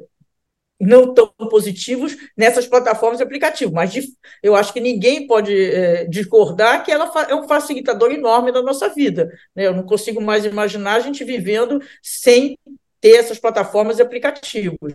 não 0.79 1.11
tão 1.11 1.33
positivos 1.49 2.15
nessas 2.37 2.67
plataformas 2.67 3.17
de 3.17 3.23
aplicativo, 3.23 3.73
mas 3.73 3.91
de, 3.91 4.03
eu 4.43 4.55
acho 4.55 4.71
que 4.71 4.79
ninguém 4.79 5.25
pode 5.25 5.51
é, 5.59 6.05
discordar 6.05 6.85
que 6.85 6.91
ela 6.91 7.11
é 7.27 7.33
um 7.33 7.47
facilitador 7.47 8.11
enorme 8.11 8.51
da 8.51 8.61
nossa 8.61 8.89
vida. 8.89 9.33
Né? 9.55 9.65
Eu 9.65 9.73
não 9.73 9.87
consigo 9.87 10.21
mais 10.21 10.45
imaginar 10.45 10.97
a 10.97 10.99
gente 10.99 11.23
vivendo 11.23 11.81
sem 12.03 12.55
ter 13.01 13.15
essas 13.15 13.39
plataformas 13.39 13.97
e 13.97 14.03
aplicativos. 14.03 14.93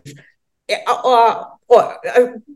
É, 0.73 0.85
a, 0.87 0.93
a, 0.93 1.57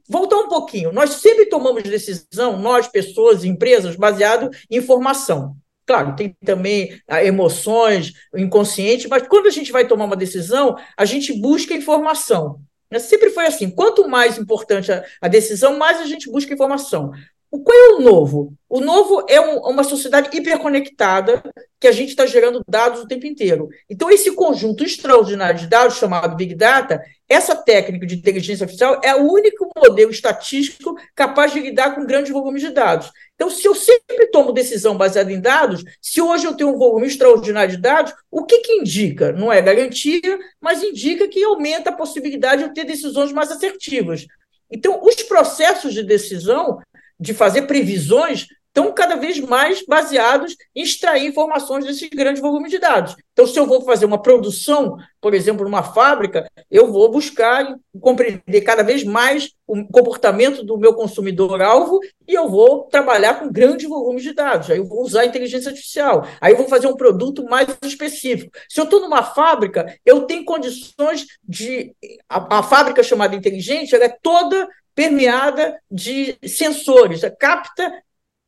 voltar 0.08 0.36
um 0.36 0.48
pouquinho, 0.48 0.92
nós 0.92 1.10
sempre 1.14 1.46
tomamos 1.46 1.82
decisão, 1.82 2.58
nós, 2.58 2.88
pessoas, 2.88 3.44
empresas, 3.44 3.96
baseado 3.96 4.50
em 4.70 4.76
informação. 4.76 5.56
Claro, 5.86 6.16
tem 6.16 6.36
também 6.44 7.00
ah, 7.06 7.24
emoções, 7.24 8.12
inconsciente, 8.34 9.08
mas 9.08 9.26
quando 9.28 9.46
a 9.46 9.50
gente 9.50 9.70
vai 9.70 9.86
tomar 9.86 10.04
uma 10.06 10.16
decisão, 10.16 10.76
a 10.96 11.04
gente 11.04 11.32
busca 11.32 11.74
informação. 11.74 12.60
Sempre 12.98 13.30
foi 13.30 13.46
assim: 13.46 13.70
quanto 13.70 14.08
mais 14.08 14.38
importante 14.38 14.90
a, 14.90 15.04
a 15.20 15.28
decisão, 15.28 15.78
mais 15.78 16.00
a 16.00 16.06
gente 16.06 16.30
busca 16.30 16.52
informação. 16.52 17.12
O 17.50 17.62
qual 17.62 17.78
é 17.78 17.88
o 17.94 18.00
novo? 18.00 18.52
O 18.68 18.80
novo 18.80 19.24
é 19.28 19.40
um, 19.40 19.58
uma 19.60 19.84
sociedade 19.84 20.36
hiperconectada 20.36 21.42
que 21.78 21.86
a 21.86 21.92
gente 21.92 22.10
está 22.10 22.26
gerando 22.26 22.64
dados 22.66 23.00
o 23.00 23.06
tempo 23.06 23.26
inteiro. 23.26 23.68
Então, 23.88 24.10
esse 24.10 24.32
conjunto 24.32 24.84
extraordinário 24.84 25.60
de 25.60 25.68
dados, 25.68 25.96
chamado 25.96 26.36
Big 26.36 26.54
Data, 26.54 27.00
essa 27.28 27.56
técnica 27.56 28.06
de 28.06 28.14
inteligência 28.14 28.64
artificial 28.64 29.00
é 29.02 29.14
o 29.14 29.30
único 29.30 29.68
modelo 29.76 30.10
estatístico 30.10 30.96
capaz 31.14 31.52
de 31.52 31.60
lidar 31.60 31.94
com 31.94 32.06
grandes 32.06 32.32
volumes 32.32 32.62
de 32.62 32.70
dados. 32.70 33.10
Então, 33.34 33.50
se 33.50 33.66
eu 33.66 33.74
sempre 33.74 34.28
tomo 34.28 34.52
decisão 34.52 34.96
baseada 34.96 35.32
em 35.32 35.40
dados, 35.40 35.84
se 36.00 36.22
hoje 36.22 36.46
eu 36.46 36.54
tenho 36.54 36.70
um 36.70 36.78
volume 36.78 37.06
extraordinário 37.06 37.74
de 37.74 37.82
dados, 37.82 38.14
o 38.30 38.44
que, 38.44 38.60
que 38.60 38.72
indica? 38.74 39.32
Não 39.32 39.52
é 39.52 39.60
garantia, 39.60 40.38
mas 40.60 40.82
indica 40.82 41.28
que 41.28 41.42
aumenta 41.42 41.90
a 41.90 41.96
possibilidade 41.96 42.62
de 42.62 42.68
eu 42.68 42.74
ter 42.74 42.84
decisões 42.84 43.32
mais 43.32 43.50
assertivas. 43.50 44.26
Então, 44.70 45.00
os 45.02 45.16
processos 45.22 45.92
de 45.94 46.02
decisão 46.02 46.80
de 47.18 47.34
fazer 47.34 47.62
previsões 47.62 48.46
estão 48.76 48.92
cada 48.92 49.16
vez 49.16 49.40
mais 49.40 49.82
baseados 49.86 50.54
em 50.74 50.82
extrair 50.82 51.26
informações 51.26 51.86
desse 51.86 52.10
grande 52.10 52.42
volume 52.42 52.68
de 52.68 52.78
dados. 52.78 53.16
Então, 53.32 53.46
se 53.46 53.58
eu 53.58 53.66
vou 53.66 53.80
fazer 53.80 54.04
uma 54.04 54.20
produção, 54.20 54.98
por 55.18 55.32
exemplo, 55.32 55.64
numa 55.64 55.82
fábrica, 55.82 56.46
eu 56.70 56.92
vou 56.92 57.10
buscar 57.10 57.74
compreender 58.00 58.60
cada 58.60 58.82
vez 58.82 59.02
mais 59.02 59.50
o 59.66 59.82
comportamento 59.86 60.62
do 60.62 60.76
meu 60.76 60.92
consumidor-alvo 60.92 62.00
e 62.28 62.34
eu 62.34 62.50
vou 62.50 62.84
trabalhar 62.84 63.40
com 63.40 63.50
grandes 63.50 63.88
volumes 63.88 64.22
de 64.22 64.34
dados. 64.34 64.70
Aí 64.70 64.76
eu 64.76 64.86
vou 64.86 65.02
usar 65.02 65.24
inteligência 65.24 65.70
artificial. 65.70 66.26
Aí 66.38 66.52
eu 66.52 66.58
vou 66.58 66.68
fazer 66.68 66.86
um 66.86 66.96
produto 66.96 67.44
mais 67.44 67.68
específico. 67.82 68.52
Se 68.68 68.78
eu 68.78 68.84
estou 68.84 69.00
numa 69.00 69.22
fábrica, 69.22 69.86
eu 70.04 70.22
tenho 70.22 70.44
condições 70.44 71.26
de. 71.42 71.94
A, 72.28 72.58
a 72.58 72.62
fábrica 72.62 73.02
chamada 73.02 73.34
inteligente 73.34 73.94
ela 73.94 74.04
é 74.04 74.16
toda 74.22 74.68
permeada 74.94 75.78
de 75.90 76.38
sensores, 76.42 77.20
capta 77.38 77.92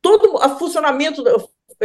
todo 0.01 0.35
o 0.35 0.59
funcionamento 0.59 1.23
da, 1.23 1.33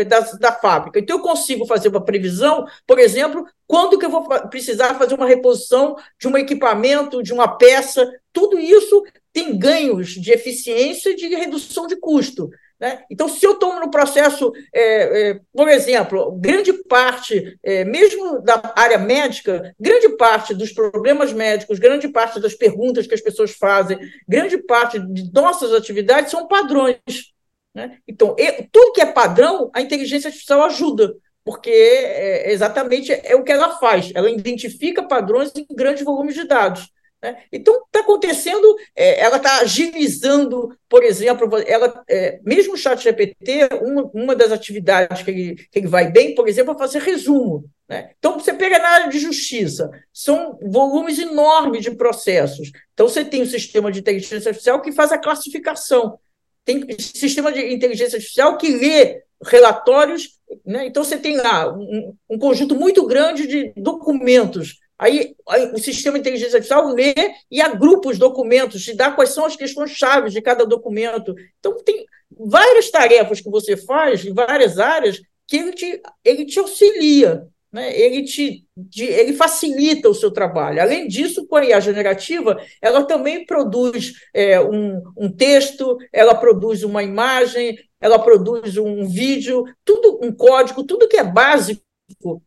da, 0.03 0.19
da, 0.19 0.51
fábrica. 0.51 0.99
Então, 0.99 1.17
eu 1.17 1.23
consigo 1.23 1.65
fazer 1.65 1.89
uma 1.89 2.03
previsão, 2.03 2.65
por 2.87 2.99
exemplo, 2.99 3.45
quando 3.67 3.97
que 3.97 4.05
eu 4.05 4.09
vou 4.09 4.23
precisar 4.49 4.95
fazer 4.95 5.15
uma 5.15 5.27
reposição 5.27 5.95
de 6.19 6.27
um 6.27 6.37
equipamento, 6.37 7.23
de 7.23 7.33
uma 7.33 7.57
peça, 7.57 8.09
tudo 8.31 8.59
isso 8.59 9.03
tem 9.31 9.57
ganhos 9.57 10.09
de 10.09 10.31
eficiência 10.31 11.09
e 11.09 11.15
de 11.15 11.27
redução 11.27 11.87
de 11.87 11.95
custo. 11.95 12.49
Né? 12.79 13.01
Então, 13.09 13.29
se 13.29 13.45
eu 13.45 13.53
estou 13.53 13.79
no 13.79 13.89
processo, 13.89 14.51
é, 14.73 15.29
é, 15.29 15.39
por 15.53 15.69
exemplo, 15.69 16.33
grande 16.33 16.73
parte, 16.73 17.57
é, 17.63 17.85
mesmo 17.85 18.41
da 18.41 18.73
área 18.75 18.97
médica, 18.97 19.73
grande 19.79 20.09
parte 20.17 20.53
dos 20.53 20.73
problemas 20.73 21.31
médicos, 21.31 21.79
grande 21.79 22.09
parte 22.09 22.41
das 22.41 22.53
perguntas 22.53 23.07
que 23.07 23.13
as 23.13 23.21
pessoas 23.21 23.51
fazem, 23.51 23.97
grande 24.27 24.57
parte 24.57 24.99
de 24.99 25.31
nossas 25.31 25.73
atividades 25.73 26.29
são 26.29 26.45
padrões. 26.45 27.32
Né? 27.73 27.97
Então, 28.07 28.35
tudo 28.71 28.93
que 28.93 29.01
é 29.01 29.05
padrão, 29.05 29.69
a 29.73 29.81
inteligência 29.81 30.27
artificial 30.27 30.63
ajuda, 30.63 31.15
porque 31.43 31.69
é, 31.69 32.51
exatamente 32.51 33.11
é 33.11 33.35
o 33.35 33.43
que 33.43 33.51
ela 33.51 33.77
faz. 33.77 34.11
Ela 34.13 34.29
identifica 34.29 35.03
padrões 35.03 35.51
em 35.55 35.65
grandes 35.75 36.03
volumes 36.03 36.35
de 36.35 36.45
dados. 36.45 36.89
Né? 37.23 37.37
Então, 37.53 37.81
está 37.85 38.01
acontecendo, 38.01 38.75
é, 38.93 39.21
ela 39.21 39.37
está 39.37 39.59
agilizando, 39.59 40.77
por 40.89 41.03
exemplo, 41.03 41.49
ela, 41.65 42.03
é, 42.09 42.37
mesmo 42.43 42.73
o 42.73 42.77
chat 42.77 43.01
GPT, 43.01 43.69
uma, 43.81 44.11
uma 44.13 44.35
das 44.35 44.51
atividades 44.51 45.23
que 45.23 45.31
ele, 45.31 45.55
que 45.55 45.79
ele 45.79 45.87
vai 45.87 46.11
bem, 46.11 46.35
por 46.35 46.49
exemplo, 46.49 46.73
é 46.73 46.77
fazer 46.77 47.01
resumo. 47.01 47.63
Né? 47.87 48.11
Então, 48.19 48.37
você 48.37 48.53
pega 48.53 48.77
na 48.77 48.89
área 48.89 49.09
de 49.09 49.19
justiça, 49.19 49.89
são 50.11 50.59
volumes 50.61 51.17
enormes 51.17 51.83
de 51.83 51.91
processos. 51.91 52.71
Então, 52.93 53.07
você 53.07 53.23
tem 53.23 53.41
um 53.41 53.47
sistema 53.47 53.89
de 53.89 53.99
inteligência 53.99 54.49
artificial 54.49 54.81
que 54.81 54.91
faz 54.91 55.13
a 55.13 55.17
classificação. 55.17 56.19
Tem 56.65 56.85
sistema 56.99 57.51
de 57.51 57.73
inteligência 57.73 58.17
artificial 58.17 58.57
que 58.57 58.69
lê 58.69 59.21
relatórios. 59.43 60.39
Né? 60.65 60.87
Então, 60.87 61.03
você 61.03 61.17
tem 61.17 61.37
lá 61.37 61.71
um, 61.73 62.15
um 62.29 62.37
conjunto 62.37 62.75
muito 62.75 63.05
grande 63.05 63.47
de 63.47 63.73
documentos 63.75 64.77
Aí, 65.03 65.35
o 65.73 65.77
sistema 65.79 66.17
de 66.17 66.21
inteligência 66.21 66.55
artificial 66.57 66.87
lê 66.87 67.13
e 67.51 67.61
agrupa 67.61 68.09
os 68.09 68.17
documentos, 68.17 68.83
te 68.83 68.93
dá 68.93 69.11
quais 69.11 69.31
são 69.31 69.45
as 69.45 69.55
questões 69.55 69.91
chaves 69.91 70.31
de 70.31 70.41
cada 70.41 70.65
documento. 70.65 71.35
Então, 71.59 71.75
tem 71.83 72.05
várias 72.31 72.89
tarefas 72.89 73.41
que 73.41 73.49
você 73.49 73.75
faz 73.75 74.23
em 74.23 74.33
várias 74.33 74.79
áreas 74.79 75.19
que 75.45 75.57
ele 75.57 75.73
te, 75.73 76.01
ele 76.23 76.45
te 76.45 76.57
auxilia, 76.57 77.45
né? 77.73 77.99
ele, 77.99 78.23
te, 78.23 78.63
te, 78.91 79.03
ele 79.03 79.33
facilita 79.33 80.07
o 80.07 80.13
seu 80.13 80.29
trabalho. 80.29 80.79
Além 80.79 81.07
disso, 81.07 81.47
com 81.47 81.55
a 81.55 81.65
IA 81.65 81.79
generativa, 81.79 82.61
ela 82.79 83.03
também 83.03 83.45
produz 83.45 84.13
é, 84.31 84.61
um, 84.61 85.01
um 85.17 85.29
texto, 85.29 85.97
ela 86.13 86.35
produz 86.35 86.83
uma 86.83 87.01
imagem, 87.01 87.77
ela 87.99 88.19
produz 88.19 88.77
um 88.77 89.07
vídeo, 89.07 89.63
tudo 89.83 90.19
um 90.21 90.31
código, 90.31 90.83
tudo 90.83 91.07
que 91.07 91.17
é 91.17 91.23
básico, 91.23 91.81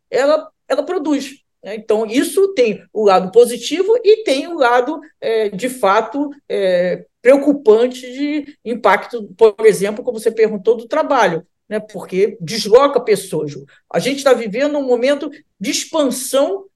ela, 0.08 0.48
ela 0.68 0.84
produz. 0.84 1.32
Né? 1.64 1.74
Então, 1.74 2.06
isso 2.06 2.54
tem 2.54 2.84
o 2.92 3.04
lado 3.04 3.32
positivo 3.32 3.98
e 4.04 4.22
tem 4.22 4.46
o 4.46 4.56
lado, 4.56 5.00
é, 5.20 5.48
de 5.48 5.68
fato, 5.68 6.30
é, 6.48 7.04
preocupante 7.20 8.00
de 8.00 8.56
impacto, 8.64 9.24
por 9.36 9.56
exemplo, 9.64 10.04
como 10.04 10.20
você 10.20 10.30
perguntou, 10.30 10.76
do 10.76 10.86
trabalho, 10.86 11.44
né? 11.68 11.80
porque 11.80 12.36
desloca 12.40 13.00
pessoas. 13.00 13.54
A 13.92 13.98
gente 13.98 14.18
está 14.18 14.32
vivendo 14.32 14.78
um 14.78 14.86
momento 14.86 15.30
de 15.58 15.70
expansão 15.70 16.66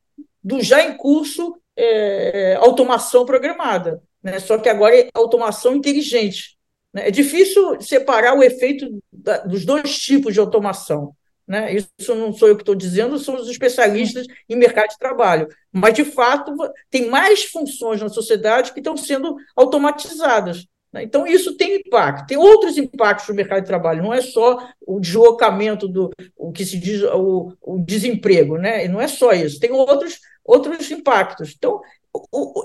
do 0.43 0.63
já 0.63 0.83
em 0.83 0.97
curso 0.97 1.57
é, 1.77 2.57
automação 2.57 3.25
programada, 3.25 4.03
né? 4.23 4.39
só 4.39 4.59
que 4.59 4.69
agora 4.69 4.99
é 4.99 5.09
automação 5.15 5.75
inteligente. 5.75 6.59
Né? 6.93 7.09
É 7.09 7.11
difícil 7.11 7.81
separar 7.81 8.37
o 8.37 8.43
efeito 8.43 9.03
da, 9.13 9.39
dos 9.39 9.65
dois 9.65 9.99
tipos 9.99 10.35
de 10.35 10.41
automação. 10.41 11.15
Né? 11.47 11.75
Isso 11.75 12.15
não 12.15 12.33
sou 12.33 12.49
eu 12.49 12.57
que 12.57 12.63
estou 12.63 12.77
dizendo, 12.77 13.19
são 13.19 13.35
os 13.35 13.49
especialistas 13.49 14.27
em 14.49 14.55
mercado 14.57 14.91
de 14.91 14.99
trabalho. 14.99 15.49
Mas, 15.73 15.95
de 15.95 16.05
fato, 16.05 16.55
tem 16.89 17.09
mais 17.09 17.45
funções 17.45 18.01
na 18.01 18.09
sociedade 18.09 18.73
que 18.73 18.79
estão 18.79 18.97
sendo 18.97 19.35
automatizadas. 19.57 20.65
Né? 20.93 21.03
Então, 21.03 21.27
isso 21.27 21.57
tem 21.57 21.77
impacto. 21.77 22.27
Tem 22.27 22.37
outros 22.37 22.77
impactos 22.77 23.29
no 23.29 23.35
mercado 23.35 23.61
de 23.61 23.67
trabalho, 23.67 24.03
não 24.03 24.13
é 24.13 24.21
só 24.21 24.69
o 24.87 25.01
deslocamento 25.01 25.87
do 25.87 26.11
o 26.37 26.53
que 26.53 26.65
se 26.65 26.79
diz 26.79 27.03
o, 27.03 27.53
o 27.61 27.79
desemprego, 27.79 28.57
né? 28.57 28.89
não 28.89 29.01
é 29.01 29.09
só 29.09 29.33
isso, 29.33 29.61
tem 29.61 29.71
outros, 29.71 30.19
outros 30.45 30.91
impactos. 30.91 31.55
Então, 31.57 31.81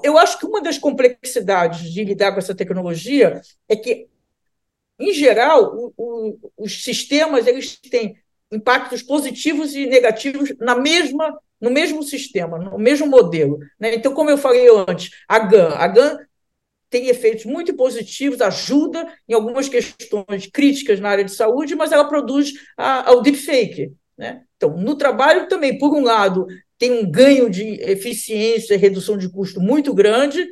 eu 0.03 0.17
acho 0.17 0.39
que 0.39 0.45
uma 0.45 0.61
das 0.61 0.77
complexidades 0.77 1.91
de 1.91 2.03
lidar 2.03 2.31
com 2.31 2.39
essa 2.39 2.55
tecnologia 2.55 3.41
é 3.69 3.75
que, 3.75 4.07
em 4.99 5.13
geral, 5.13 5.75
o, 5.75 5.93
o, 5.97 6.51
os 6.57 6.83
sistemas 6.83 7.45
eles 7.45 7.77
têm 7.79 8.17
impactos 8.51 9.03
positivos 9.03 9.75
e 9.75 9.85
negativos 9.85 10.53
na 10.59 10.75
mesma 10.75 11.37
no 11.59 11.71
mesmo 11.71 12.03
sistema, 12.03 12.59
no 12.59 12.77
mesmo 12.77 13.07
modelo. 13.07 13.57
Né? 13.79 13.95
Então, 13.95 14.13
como 14.13 14.29
eu 14.29 14.37
falei 14.37 14.67
antes, 14.87 15.11
a 15.27 15.39
GAN, 15.39 15.69
a 15.69 15.87
GAN 15.87 16.19
tem 16.89 17.07
efeitos 17.07 17.45
muito 17.45 17.75
positivos, 17.75 18.41
ajuda 18.41 19.07
em 19.27 19.33
algumas 19.33 19.67
questões 19.67 20.47
críticas 20.47 20.99
na 20.99 21.09
área 21.09 21.23
de 21.23 21.31
saúde, 21.31 21.75
mas 21.75 21.91
ela 21.91 22.07
produz 22.07 22.53
a, 22.77 23.11
o 23.11 23.21
deepfake. 23.21 23.91
Né? 24.17 24.43
Então, 24.55 24.77
no 24.77 24.95
trabalho 24.95 25.47
também, 25.47 25.77
por 25.77 25.95
um 25.95 26.03
lado, 26.03 26.47
tem 26.77 26.91
um 26.91 27.09
ganho 27.09 27.49
de 27.49 27.81
eficiência 27.81 28.77
redução 28.77 29.17
de 29.17 29.29
custo 29.29 29.59
muito 29.59 29.93
grande, 29.93 30.47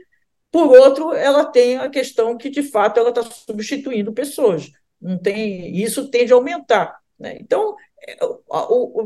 por 0.51 0.67
outro, 0.67 1.13
ela 1.13 1.45
tem 1.45 1.77
a 1.77 1.89
questão 1.89 2.37
que, 2.37 2.49
de 2.49 2.61
fato, 2.61 2.99
ela 2.99 3.09
está 3.09 3.23
substituindo 3.23 4.13
pessoas. 4.13 4.69
Não 5.01 5.17
tem, 5.17 5.75
isso 5.75 6.09
tende 6.11 6.31
a 6.31 6.35
aumentar. 6.35 6.95
Né? 7.17 7.37
Então, 7.41 7.75
é, 8.07 8.17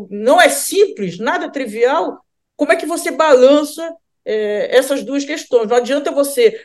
não 0.09 0.41
é 0.41 0.49
simples, 0.49 1.17
nada 1.17 1.49
trivial, 1.49 2.19
como 2.55 2.73
é 2.73 2.75
que 2.75 2.85
você 2.85 3.11
balança 3.11 3.95
é, 4.27 4.75
essas 4.75 5.03
duas 5.03 5.23
questões? 5.23 5.69
Não 5.69 5.77
adianta 5.77 6.11
você 6.11 6.59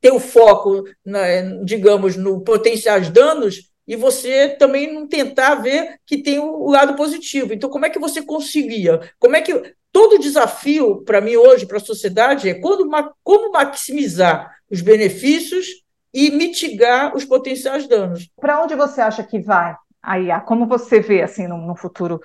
ter 0.00 0.12
o 0.12 0.18
foco, 0.18 0.84
na, 1.04 1.20
digamos, 1.62 2.16
no 2.16 2.42
potenciais 2.42 3.08
danos 3.08 3.70
e 3.86 3.94
você 3.94 4.48
também 4.48 4.92
não 4.92 5.06
tentar 5.06 5.56
ver 5.56 5.98
que 6.06 6.18
tem 6.22 6.38
o 6.38 6.68
lado 6.70 6.94
positivo. 6.94 7.52
Então, 7.52 7.70
como 7.70 7.86
é 7.86 7.90
que 7.90 7.98
você 7.98 8.22
conseguia? 8.22 9.00
Como 9.18 9.36
é 9.36 9.40
que 9.40 9.74
todo 9.92 10.18
desafio 10.18 11.02
para 11.04 11.20
mim 11.20 11.36
hoje, 11.36 11.66
para 11.66 11.76
a 11.76 11.80
sociedade, 11.80 12.48
é 12.48 12.54
quando, 12.54 12.88
como 13.22 13.52
maximizar 13.52 14.50
os 14.70 14.80
benefícios 14.80 15.66
e 16.12 16.30
mitigar 16.30 17.14
os 17.14 17.24
potenciais 17.24 17.86
danos. 17.86 18.28
Para 18.40 18.62
onde 18.62 18.74
você 18.74 19.00
acha 19.00 19.22
que 19.22 19.40
vai 19.40 19.76
a 20.02 20.18
IA? 20.18 20.40
Como 20.40 20.66
você 20.66 21.00
vê 21.00 21.22
assim 21.22 21.46
no, 21.46 21.58
no 21.58 21.76
futuro 21.76 22.20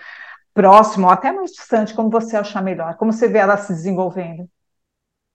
próximo, 0.56 1.08
ou 1.08 1.14
até 1.14 1.32
mais 1.34 1.52
distante, 1.52 1.94
como 1.96 2.10
você 2.12 2.38
achar 2.38 2.64
melhor? 2.64 2.98
Como 2.98 3.14
você 3.14 3.28
vê 3.30 3.40
ela 3.40 3.58
se 3.58 3.74
desenvolvendo? 3.74 4.50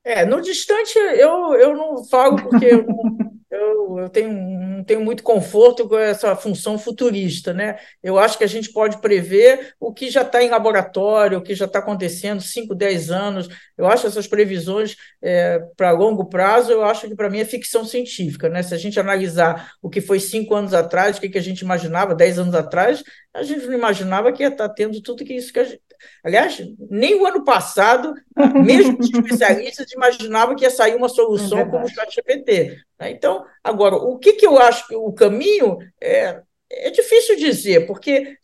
É, 0.03 0.25
no 0.25 0.41
distante 0.41 0.99
eu, 0.99 1.55
eu 1.55 1.77
não 1.77 2.05
falo 2.05 2.37
porque 2.37 2.65
eu, 2.65 2.87
eu, 3.51 3.99
eu 4.01 4.09
tenho, 4.11 4.33
não 4.81 4.85
tenho 4.85 5.05
muito 5.05 5.23
conforto 5.23 5.87
com 5.87 5.99
essa 5.99 6.35
função 6.35 6.79
futurista, 6.79 7.53
né? 7.53 7.79
Eu 8.03 8.19
acho 8.19 8.39
que 8.39 8.45
a 8.45 8.47
gente 8.47 8.73
pode 8.73 8.99
prever 9.01 9.75
o 9.79 9.93
que 9.93 10.11
já 10.11 10.23
está 10.23 10.43
em 10.43 10.49
laboratório, 10.49 11.39
o 11.39 11.43
que 11.43 11.55
já 11.55 11.67
está 11.67 11.81
acontecendo 11.81 12.41
5, 12.41 12.75
10 12.75 13.11
anos. 13.11 13.49
Eu 13.77 13.87
acho 13.87 14.07
essas 14.07 14.27
previsões 14.27 14.97
é, 15.23 15.61
para 15.77 15.91
longo 15.91 16.25
prazo, 16.25 16.73
eu 16.73 16.83
acho 16.83 17.07
que 17.07 17.15
para 17.15 17.29
mim 17.29 17.41
é 17.41 17.45
ficção 17.45 17.85
científica, 17.85 18.49
né? 18.49 18.63
Se 18.63 18.75
a 18.75 18.79
gente 18.79 18.99
analisar 18.99 19.73
o 19.83 19.91
que 19.91 20.01
foi 20.01 20.19
cinco 20.19 20.55
anos 20.55 20.73
atrás, 20.73 21.19
o 21.19 21.21
que, 21.21 21.29
que 21.29 21.39
a 21.39 21.43
gente 21.43 21.61
imaginava, 21.61 22.15
10 22.15 22.39
anos 22.39 22.55
atrás, 22.55 23.05
a 23.35 23.43
gente 23.43 23.67
não 23.67 23.75
imaginava 23.75 24.33
que 24.33 24.43
ia 24.43 24.49
estar 24.49 24.69
tá 24.69 24.75
tendo 24.75 25.01
tudo 25.03 25.25
que 25.25 25.35
isso 25.35 25.53
que 25.53 25.63
gente, 25.65 25.83
Aliás, 26.23 26.63
nem 26.91 27.15
o 27.15 27.27
ano 27.27 27.45
passado, 27.45 28.15
mesmo 28.65 28.99
os 28.99 29.11
especialistas 29.13 29.91
imaginavam 29.93 30.57
que 30.57 30.65
ia 30.65 30.71
sair 30.71 30.95
uma 30.95 31.09
solução 31.09 31.59
é 31.59 31.65
como 31.65 31.85
o 31.85 31.89
ChatGPT. 31.89 32.79
Né? 32.99 33.11
Então, 33.11 33.45
agora, 33.63 33.97
o 33.97 34.19
que, 34.19 34.35
que 34.35 34.47
eu 34.47 34.59
acho 34.59 34.87
que 34.87 34.95
o 34.95 35.13
caminho 35.13 35.79
é, 36.01 36.41
é 36.71 36.91
difícil 36.91 37.37
dizer, 37.37 37.87
porque 37.87 38.37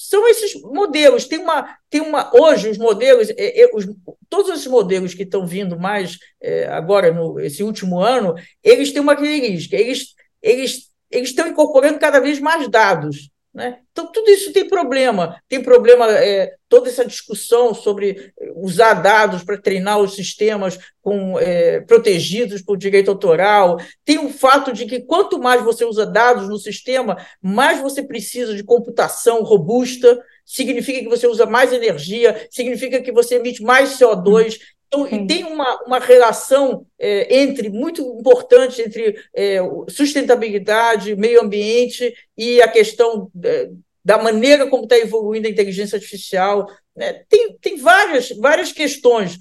são 0.00 0.26
esses 0.28 0.60
modelos. 0.62 1.26
Tem 1.26 1.38
uma, 1.38 1.76
tem 1.90 2.00
uma 2.00 2.30
hoje 2.34 2.70
os 2.70 2.78
modelos, 2.78 3.28
é, 3.30 3.62
é, 3.62 3.70
os, 3.74 3.86
todos 4.28 4.50
esses 4.50 4.66
modelos 4.66 5.12
que 5.12 5.24
estão 5.24 5.46
vindo 5.46 5.78
mais 5.78 6.18
é, 6.40 6.66
agora 6.68 7.12
no 7.12 7.38
esse 7.38 7.62
último 7.62 8.00
ano, 8.00 8.34
eles 8.62 8.92
têm 8.92 9.02
uma 9.02 9.14
característica, 9.14 9.76
eles 9.76 10.14
eles 10.42 10.90
eles 11.10 11.30
estão 11.30 11.48
incorporando 11.48 11.98
cada 11.98 12.18
vez 12.18 12.40
mais 12.40 12.66
dados. 12.68 13.30
Né? 13.52 13.80
Então, 13.90 14.06
tudo 14.12 14.30
isso 14.30 14.52
tem 14.52 14.68
problema. 14.68 15.40
Tem 15.48 15.60
problema, 15.60 16.08
é, 16.08 16.54
toda 16.68 16.88
essa 16.88 17.04
discussão 17.04 17.74
sobre 17.74 18.32
usar 18.54 18.94
dados 18.94 19.42
para 19.42 19.60
treinar 19.60 19.98
os 19.98 20.14
sistemas 20.14 20.78
com, 21.02 21.36
é, 21.38 21.80
protegidos 21.80 22.62
por 22.62 22.76
direito 22.76 23.10
autoral. 23.10 23.78
Tem 24.04 24.18
o 24.18 24.30
fato 24.30 24.72
de 24.72 24.86
que 24.86 25.00
quanto 25.00 25.38
mais 25.40 25.64
você 25.64 25.84
usa 25.84 26.06
dados 26.06 26.48
no 26.48 26.58
sistema, 26.58 27.16
mais 27.42 27.80
você 27.80 28.04
precisa 28.04 28.54
de 28.54 28.62
computação 28.62 29.42
robusta, 29.42 30.22
significa 30.44 31.00
que 31.00 31.08
você 31.08 31.26
usa 31.26 31.44
mais 31.44 31.72
energia, 31.72 32.46
significa 32.50 33.02
que 33.02 33.10
você 33.10 33.34
emite 33.34 33.62
mais 33.62 33.98
CO2. 33.98 34.58
Então, 34.92 35.06
e 35.06 35.24
tem 35.24 35.44
uma, 35.44 35.84
uma 35.84 35.98
relação 36.00 36.84
é, 36.98 37.42
entre 37.42 37.70
muito 37.70 38.02
importante 38.02 38.82
entre 38.82 39.16
é, 39.32 39.58
sustentabilidade, 39.88 41.14
meio 41.14 41.40
ambiente 41.40 42.12
e 42.36 42.60
a 42.60 42.66
questão 42.66 43.30
é, 43.44 43.70
da 44.04 44.18
maneira 44.18 44.66
como 44.66 44.82
está 44.82 44.98
evoluindo 44.98 45.46
a 45.46 45.50
inteligência 45.50 45.94
artificial. 45.94 46.66
Né? 46.96 47.22
Tem, 47.28 47.56
tem 47.60 47.76
várias, 47.76 48.30
várias 48.30 48.72
questões 48.72 49.38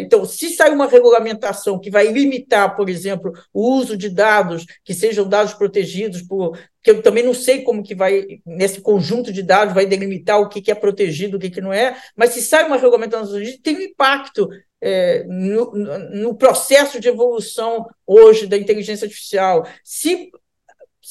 então, 0.00 0.24
se 0.24 0.50
sair 0.50 0.72
uma 0.72 0.86
regulamentação 0.86 1.78
que 1.78 1.90
vai 1.90 2.10
limitar, 2.10 2.76
por 2.76 2.88
exemplo, 2.88 3.32
o 3.52 3.74
uso 3.76 3.96
de 3.96 4.08
dados 4.08 4.64
que 4.84 4.94
sejam 4.94 5.28
dados 5.28 5.52
protegidos, 5.52 6.22
por, 6.22 6.56
que 6.82 6.90
eu 6.90 7.02
também 7.02 7.24
não 7.24 7.34
sei 7.34 7.62
como 7.62 7.82
que 7.82 7.94
vai, 7.94 8.40
nesse 8.46 8.80
conjunto 8.80 9.32
de 9.32 9.42
dados, 9.42 9.74
vai 9.74 9.84
delimitar 9.84 10.40
o 10.40 10.48
que, 10.48 10.62
que 10.62 10.70
é 10.70 10.74
protegido, 10.74 11.36
o 11.36 11.40
que, 11.40 11.50
que 11.50 11.60
não 11.60 11.72
é, 11.72 11.96
mas 12.16 12.30
se 12.30 12.40
sai 12.40 12.66
uma 12.66 12.76
regulamentação, 12.76 13.38
tem 13.62 13.76
um 13.76 13.80
impacto 13.80 14.48
é, 14.80 15.24
no, 15.24 15.72
no 15.74 16.34
processo 16.36 17.00
de 17.00 17.08
evolução 17.08 17.86
hoje 18.06 18.46
da 18.46 18.56
inteligência 18.56 19.06
artificial. 19.06 19.66
Se 19.82 20.30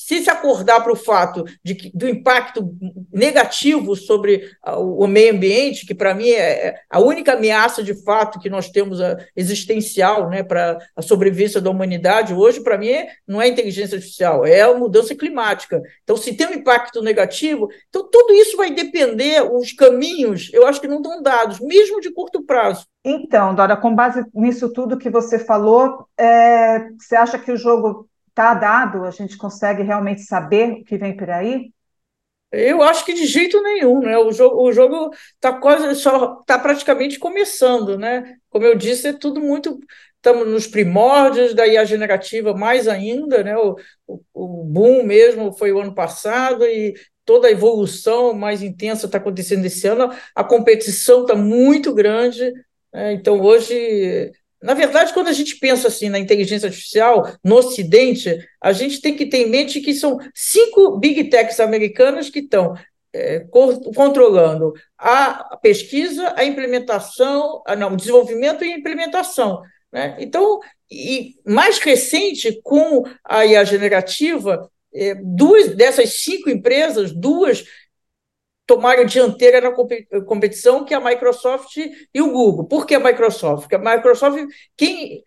se 0.08 0.24
se 0.24 0.30
acordar 0.30 0.82
para 0.82 0.93
o 0.93 0.96
fato 0.96 1.43
de 1.62 1.76
que, 1.76 1.91
do 1.93 2.08
impacto 2.08 2.74
negativo 3.12 3.93
sobre 3.93 4.50
o 4.65 5.06
meio 5.06 5.34
ambiente, 5.34 5.86
que 5.86 5.93
para 5.93 6.15
mim 6.15 6.30
é, 6.30 6.67
é 6.67 6.76
a 6.89 7.02
única 7.02 7.34
ameaça 7.34 7.84
de 7.84 7.93
fato 8.06 8.39
que 8.39 8.50
nós 8.50 8.70
temos 8.70 9.02
a, 9.02 9.17
existencial 9.36 10.30
né, 10.30 10.43
para 10.43 10.78
a 10.96 11.02
sobrevivência 11.02 11.60
da 11.60 11.70
humanidade 11.70 12.34
hoje, 12.34 12.62
para 12.62 12.78
mim, 12.78 12.93
não 13.28 13.41
é 13.41 13.50
inteligência 13.50 13.98
artificial, 13.98 14.46
é 14.46 14.62
a 14.62 14.74
mudança 14.74 15.13
climática. 15.13 15.82
Então, 16.04 16.15
se 16.15 16.34
tem 16.34 16.48
um 16.48 16.54
impacto 16.54 17.02
negativo, 17.02 17.67
então 17.89 18.10
tudo 18.10 18.32
isso 18.32 18.56
vai 18.56 18.72
depender, 18.72 19.41
os 19.41 19.74
caminhos, 19.74 20.50
eu 20.54 20.65
acho 20.65 20.80
que 20.80 20.88
não 20.88 21.02
estão 21.02 21.22
dados, 21.22 21.60
mesmo 21.60 22.00
de 22.00 22.13
curto 22.13 22.41
prazo. 22.43 22.86
Então, 23.04 23.54
Dora, 23.54 23.76
com 23.76 23.93
base 23.93 24.24
nisso 24.34 24.72
tudo 24.72 24.98
que 24.98 25.10
você 25.10 25.38
falou, 25.38 26.08
é, 26.17 26.91
você 26.98 27.17
acha 27.17 27.38
que 27.38 27.52
o 27.52 27.58
jogo 27.58 28.08
está 28.38 28.54
dado? 28.54 29.04
A 29.04 29.10
gente 29.10 29.36
consegue 29.36 29.82
realmente 29.82 30.21
saber 30.21 30.73
o 30.73 30.84
que 30.84 30.97
vem 30.97 31.17
por 31.17 31.30
aí? 31.32 31.71
Eu 32.52 32.82
acho 32.84 33.04
que 33.04 33.13
de 33.13 33.26
jeito 33.26 33.62
nenhum, 33.62 34.00
né? 34.00 34.17
O 34.17 34.71
jogo 34.71 35.12
está 35.34 35.54
quase 35.54 35.95
só 35.95 36.39
está 36.39 36.58
praticamente 36.58 37.19
começando, 37.19 37.97
né? 37.97 38.38
Como 38.50 38.63
eu 38.63 38.76
disse, 38.76 39.08
é 39.08 39.13
tudo 39.13 39.41
muito 39.41 39.80
estamos 40.15 40.47
nos 40.47 40.67
primórdios 40.67 41.54
da 41.54 41.67
IA 41.67 41.84
generativa 41.84 42.54
mais 42.54 42.88
ainda, 42.88 43.43
né? 43.43 43.58
O, 43.58 43.76
o, 44.06 44.21
o 44.34 44.63
boom 44.63 45.04
mesmo 45.04 45.52
foi 45.54 45.71
o 45.71 45.80
ano 45.80 45.93
passado 45.93 46.65
e 46.65 46.95
toda 47.26 47.47
a 47.47 47.52
evolução 47.52 48.34
mais 48.34 48.62
intensa 48.62 49.08
está 49.08 49.17
acontecendo 49.17 49.65
esse 49.65 49.88
ano. 49.88 50.10
A 50.34 50.43
competição 50.43 51.23
está 51.23 51.36
muito 51.36 51.93
grande, 51.93 52.54
né? 52.93 53.13
então 53.13 53.41
hoje 53.41 54.32
na 54.62 54.74
verdade, 54.74 55.13
quando 55.13 55.28
a 55.28 55.34
gente 55.34 55.58
pensa 55.58 55.88
assim 55.88 56.10
na 56.10 56.17
inteligência 56.17 56.67
artificial 56.67 57.32
no 57.43 57.56
Ocidente, 57.58 58.38
a 58.62 58.72
gente 58.72 59.02
tem 59.02 59.15
que 59.15 59.28
ter 59.28 59.46
em 59.46 59.50
mente 59.50 59.82
que 59.82 59.93
são 59.93 60.17
cinco 60.34 60.98
big 60.98 61.26
techs 61.26 61.60
americanas 61.60 62.30
que 62.30 62.39
estão 62.39 62.76
é, 63.13 63.46
controlando 63.96 64.74
a 64.98 65.58
pesquisa, 65.62 66.34
a 66.36 66.43
implementação, 66.43 67.62
a, 67.65 67.76
não, 67.76 67.93
o 67.93 67.98
desenvolvimento 67.98 68.63
e 68.63 68.72
implementação. 68.72 69.62
Né? 69.91 70.17
Então, 70.20 70.60
e 70.89 71.36
mais 71.46 71.80
recente, 71.80 72.60
com 72.63 73.04
a 73.24 73.46
IA 73.46 73.63
generativa, 73.63 74.70
é, 74.93 75.15
duas 75.15 75.76
dessas 75.76 76.22
cinco 76.22 76.50
empresas, 76.50 77.12
duas 77.12 77.63
tomaram 78.67 79.06
dianteira 79.06 79.62
na 79.62 79.71
competição, 80.25 80.84
que 80.84 80.93
é 80.93 80.97
a 80.97 81.01
Microsoft 81.01 81.77
e 82.13 82.21
o 82.21 82.32
Google. 82.32 82.65
Por 82.65 82.86
que 82.86 82.93
a 82.93 82.99
Microsoft? 82.99 83.62
Porque 83.62 83.75
a 83.75 83.95
Microsoft, 83.95 84.45
quem, 84.75 85.23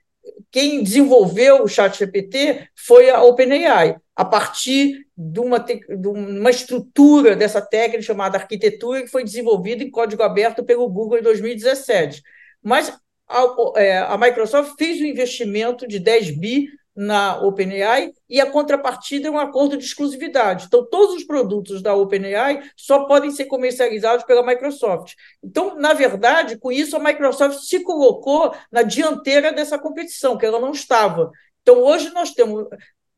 quem 0.52 0.82
desenvolveu 0.82 1.64
o 1.64 1.68
ChatGPT 1.68 2.68
foi 2.76 3.08
a 3.08 3.22
OpenAI, 3.22 3.96
a 4.14 4.24
partir 4.26 5.06
de 5.16 5.40
uma, 5.40 5.58
de 5.58 6.08
uma 6.08 6.50
estrutura 6.50 7.34
dessa 7.34 7.62
técnica 7.62 8.02
chamada 8.02 8.36
arquitetura, 8.36 9.02
que 9.02 9.08
foi 9.08 9.24
desenvolvida 9.24 9.82
em 9.82 9.90
código 9.90 10.22
aberto 10.22 10.62
pelo 10.62 10.88
Google 10.90 11.18
em 11.18 11.22
2017. 11.22 12.22
Mas 12.62 12.92
a, 13.26 13.46
é, 13.76 13.98
a 13.98 14.18
Microsoft 14.18 14.74
fez 14.76 15.00
um 15.00 15.06
investimento 15.06 15.88
de 15.88 15.98
10 15.98 16.38
bi 16.38 16.68
na 16.94 17.40
OpenAI 17.40 18.12
e 18.28 18.40
a 18.40 18.50
contrapartida 18.50 19.28
é 19.28 19.30
um 19.30 19.38
acordo 19.38 19.76
de 19.76 19.84
exclusividade. 19.84 20.66
Então, 20.66 20.84
todos 20.88 21.16
os 21.16 21.24
produtos 21.24 21.82
da 21.82 21.94
OpenAI 21.94 22.62
só 22.76 23.04
podem 23.04 23.30
ser 23.30 23.46
comercializados 23.46 24.24
pela 24.24 24.44
Microsoft. 24.44 25.14
Então, 25.42 25.76
na 25.76 25.92
verdade, 25.92 26.58
com 26.58 26.70
isso, 26.70 26.96
a 26.96 27.00
Microsoft 27.00 27.60
se 27.60 27.82
colocou 27.82 28.54
na 28.70 28.82
dianteira 28.82 29.52
dessa 29.52 29.78
competição, 29.78 30.36
que 30.36 30.44
ela 30.44 30.60
não 30.60 30.72
estava. 30.72 31.30
Então, 31.62 31.78
hoje 31.78 32.10
nós 32.10 32.32
temos 32.32 32.66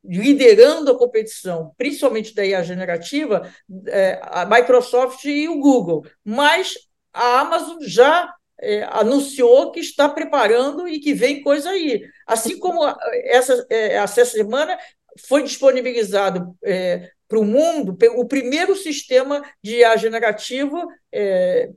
liderando 0.05 0.91
a 0.91 0.99
competição, 0.99 1.73
principalmente 1.77 2.35
da 2.35 2.45
IA 2.45 2.63
generativa, 2.63 3.49
é, 3.87 4.21
a 4.23 4.45
Microsoft 4.45 5.25
e 5.25 5.49
o 5.49 5.61
Google. 5.61 6.05
Mas 6.25 6.75
a 7.13 7.41
Amazon 7.41 7.79
já 7.83 8.33
é, 8.63 8.85
anunciou 8.91 9.73
que 9.73 9.81
está 9.81 10.09
preparando 10.09 10.87
e 10.87 11.01
que 11.01 11.13
vem 11.13 11.43
coisa 11.43 11.71
aí. 11.71 12.03
Assim 12.27 12.59
como 12.59 12.81
essa, 13.25 13.67
é, 13.69 13.95
essa 13.95 14.25
semana 14.25 14.79
foi 15.27 15.43
disponibilizado 15.43 16.57
é, 16.65 17.11
para 17.29 17.39
o 17.39 17.45
mundo 17.45 17.99
o 18.17 18.27
primeiro 18.27 18.77
sistema 18.77 19.43
de 19.63 19.79
IA 19.79 19.97
generativo 19.97 20.87
é, 21.13 21.71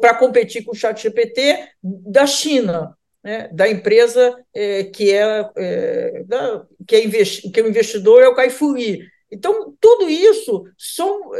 para 0.00 0.14
competir 0.14 0.64
com 0.64 0.72
o 0.72 0.76
ChatGPT 0.76 1.68
da 1.82 2.26
China. 2.26 2.96
Né, 3.24 3.48
da 3.52 3.68
empresa 3.68 4.36
é, 4.52 4.82
que, 4.82 5.12
é, 5.12 5.48
é 5.56 6.24
da, 6.24 6.66
que, 6.84 6.96
é 6.96 7.62
o 7.62 7.68
investidor 7.68 8.20
é 8.20 8.26
o 8.26 8.34
Caifuri. 8.34 9.06
Então, 9.30 9.76
tudo 9.80 10.10
isso 10.10 10.64
são 10.76 11.30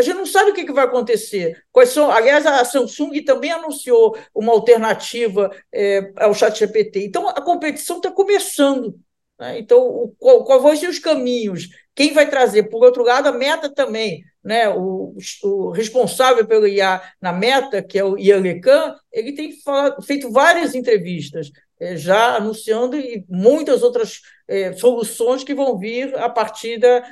a 0.00 0.02
gente 0.02 0.16
não 0.16 0.26
sabe 0.26 0.50
o 0.50 0.54
que, 0.54 0.72
vai 0.72 0.84
acontecer. 0.84 1.62
Quais 1.70 1.90
são, 1.90 2.10
aliás, 2.10 2.46
a 2.46 2.64
Samsung 2.64 3.22
também 3.22 3.52
anunciou 3.52 4.16
uma 4.34 4.52
alternativa 4.52 5.50
é, 5.72 6.12
ao 6.16 6.34
ChatGPT. 6.34 7.04
Então, 7.04 7.28
a 7.28 7.40
competição 7.40 7.98
está 7.98 8.10
começando. 8.10 8.98
Né? 9.38 9.58
Então, 9.58 9.78
o, 9.78 10.14
qual, 10.18 10.44
qual 10.44 10.60
vão 10.60 10.74
ser 10.74 10.88
os 10.88 10.98
caminhos? 10.98 11.68
Quem 11.94 12.12
vai 12.12 12.28
trazer? 12.28 12.64
Por 12.64 12.84
outro 12.84 13.02
lado, 13.02 13.28
a 13.28 13.32
meta 13.32 13.68
também. 13.68 14.24
Né? 14.42 14.68
O, 14.70 15.16
o 15.42 15.70
responsável 15.70 16.46
pelo 16.46 16.66
IA 16.66 17.02
na 17.20 17.32
meta, 17.32 17.82
que 17.82 17.98
é 17.98 18.04
o 18.04 18.18
Ian 18.18 18.40
Lecan, 18.40 18.96
ele 19.12 19.32
tem 19.32 19.52
falado, 19.60 20.02
feito 20.02 20.30
várias 20.30 20.74
entrevistas, 20.74 21.50
é, 21.78 21.96
já 21.96 22.36
anunciando 22.36 22.96
e 22.96 23.24
muitas 23.28 23.82
outras 23.82 24.20
é, 24.48 24.72
soluções 24.72 25.44
que 25.44 25.54
vão 25.54 25.78
vir 25.78 26.16
a 26.16 26.28
partir 26.28 26.78
da, 26.78 27.02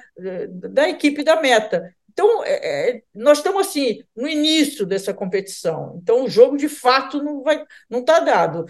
da 0.46 0.88
equipe 0.88 1.22
da 1.22 1.40
meta. 1.40 1.94
Então, 2.18 2.42
é, 2.42 2.90
é, 2.90 3.02
nós 3.14 3.38
estamos 3.38 3.68
assim 3.68 4.02
no 4.16 4.26
início 4.26 4.84
dessa 4.84 5.14
competição. 5.14 6.00
Então, 6.02 6.24
o 6.24 6.28
jogo 6.28 6.56
de 6.56 6.68
fato 6.68 7.22
não 7.22 7.44
vai, 7.44 7.64
não 7.88 8.00
está 8.00 8.18
dado, 8.18 8.66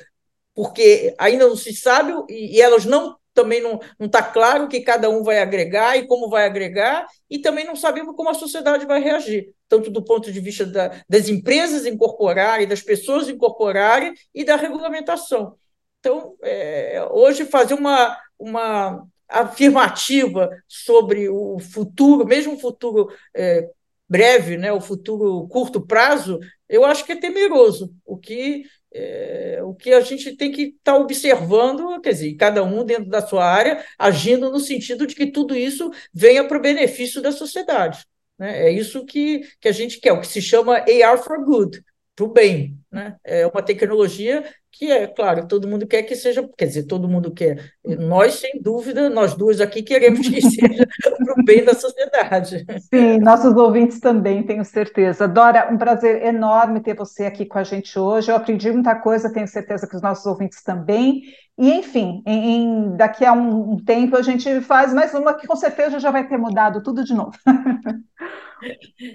porque 0.55 1.15
ainda 1.17 1.49
não 1.49 1.57
se 1.57 1.75
sabe 1.75 2.13
e, 2.29 2.57
e 2.57 2.61
elas 2.61 2.85
não 2.85 3.17
também 3.33 3.63
não 3.63 3.81
está 4.01 4.21
claro 4.21 4.69
que 4.69 4.81
cada 4.81 5.09
um 5.09 5.23
vai 5.23 5.39
agregar 5.39 5.97
e 5.97 6.07
como 6.07 6.29
vai 6.29 6.45
agregar, 6.45 7.07
e 7.31 7.39
também 7.39 7.65
não 7.65 7.77
sabemos 7.77 8.15
como 8.17 8.29
a 8.29 8.35
sociedade 8.35 8.85
vai 8.85 9.01
reagir, 9.01 9.55
tanto 9.69 9.91
do 9.91 10.05
ponto 10.05 10.31
de 10.31 10.41
vista 10.41 10.67
da, 10.67 11.03
das 11.09 11.29
empresas 11.29 11.87
incorporarem, 11.87 12.67
das 12.67 12.83
pessoas 12.83 13.29
incorporarem 13.29 14.13
e 14.35 14.45
da 14.45 14.57
regulamentação. 14.57 15.57
Então, 16.01 16.37
é, 16.43 17.07
hoje, 17.13 17.47
fazer 17.47 17.75
uma, 17.75 18.19
uma 18.39 19.07
afirmativa 19.29 20.51
sobre 20.67 21.29
o 21.29 21.59
futuro, 21.59 22.27
mesmo 22.27 22.55
o 22.55 22.59
futuro 22.59 23.13
é, 23.35 23.69
breve, 24.09 24.57
né, 24.57 24.73
o 24.73 24.81
futuro 24.81 25.47
curto 25.49 25.85
prazo, 25.85 26.39
eu 26.69 26.85
acho 26.85 27.05
que 27.05 27.13
é 27.13 27.17
temeroso. 27.17 27.95
O 28.05 28.17
que, 28.17 28.65
é, 28.93 29.61
o 29.63 29.75
que 29.75 29.93
a 29.93 30.01
gente 30.01 30.35
tem 30.37 30.51
que 30.51 30.63
estar 30.63 30.95
tá 30.95 30.97
observando, 30.97 32.01
quer 32.01 32.13
dizer, 32.13 32.35
cada 32.37 32.63
um 32.63 32.85
dentro 32.85 33.11
da 33.11 33.27
sua 33.27 33.45
área, 33.45 33.85
agindo 33.99 34.51
no 34.51 34.61
sentido 34.61 35.07
de 35.07 35.15
que 35.15 35.27
tudo 35.31 35.55
isso 35.55 35.91
venha 36.13 36.47
para 36.47 36.59
o 36.59 36.63
benefício 36.63 37.21
da 37.21 37.33
sociedade. 37.33 38.07
Né? 38.39 38.69
É 38.69 38.73
isso 38.73 39.05
que, 39.05 39.41
que 39.61 39.69
a 39.69 39.73
gente 39.73 40.01
quer, 40.01 40.13
o 40.13 40.21
que 40.21 40.27
se 40.27 40.41
chama 40.41 40.79
AR 40.79 41.19
for 41.19 41.45
Good, 41.45 41.83
para 42.19 42.25
o 42.25 42.29
bem. 42.29 42.77
Né? 42.91 43.17
É 43.23 43.47
uma 43.47 43.63
tecnologia 43.63 44.45
que 44.73 44.91
é, 44.91 45.07
claro, 45.07 45.47
todo 45.47 45.69
mundo 45.69 45.87
quer 45.87 46.03
que 46.03 46.17
seja, 46.17 46.49
quer 46.57 46.67
dizer, 46.67 46.85
todo 46.85 47.09
mundo 47.09 47.33
quer. 47.33 47.73
Nós, 47.85 48.35
sem 48.35 48.61
dúvida, 48.61 49.09
nós 49.09 49.35
duas 49.35 49.61
aqui 49.61 49.83
queremos 49.83 50.29
que 50.29 50.41
seja 50.43 50.87
para 51.19 51.41
o 51.41 51.45
bem 51.45 51.65
da 51.65 51.75
sociedade. 51.75 52.65
Sim, 52.93 53.19
nossos 53.19 53.55
ouvintes 53.57 54.01
também, 54.01 54.43
tenho 54.43 54.65
certeza. 54.65 55.29
Dora, 55.29 55.69
um 55.73 55.79
prazer 55.79 56.25
enorme 56.25 56.81
ter 56.81 56.95
você 56.95 57.27
aqui 57.27 57.47
com 57.47 57.59
a 57.59 57.65
gente 57.65 57.99
hoje. 57.99 58.31
Eu 58.31 58.37
aprendi 58.37 58.71
muita 58.71 58.95
coisa, 58.97 59.33
tenho 59.33 59.47
certeza 59.47 59.87
que 59.87 59.97
os 59.97 60.03
nossos 60.03 60.27
ouvintes 60.27 60.63
também. 60.63 61.23
E, 61.57 61.73
enfim, 61.73 62.23
em, 62.27 62.97
daqui 62.97 63.25
a 63.25 63.33
um, 63.33 63.73
um 63.73 63.77
tempo 63.85 64.17
a 64.17 64.23
gente 64.23 64.61
faz 64.61 64.93
mais 64.93 65.13
uma 65.15 65.35
que 65.35 65.47
com 65.47 65.57
certeza 65.57 65.99
já 65.99 66.11
vai 66.11 66.27
ter 66.27 66.39
mudado 66.39 66.83
tudo 66.83 67.05
de 67.05 67.15
novo. 67.15 67.33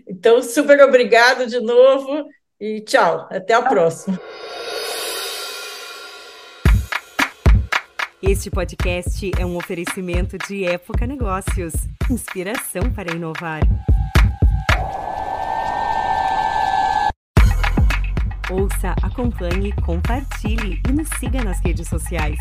então, 0.08 0.42
super 0.42 0.82
obrigado 0.82 1.48
de 1.48 1.60
novo 1.60 2.26
e 2.60 2.82
tchau. 2.82 3.28
Até 3.32 3.54
a 3.54 3.62
próxima. 3.62 4.20
Este 8.22 8.50
podcast 8.50 9.32
é 9.38 9.46
um 9.46 9.58
oferecimento 9.58 10.38
de 10.48 10.66
Época 10.66 11.06
Negócios 11.06 11.74
inspiração 12.10 12.92
para 12.94 13.14
inovar. 13.14 13.62
Ouça, 18.50 18.96
acompanhe, 19.02 19.74
compartilhe 19.82 20.82
e 20.88 20.92
nos 20.92 21.10
siga 21.20 21.44
nas 21.44 21.60
redes 21.60 21.88
sociais. 21.88 22.40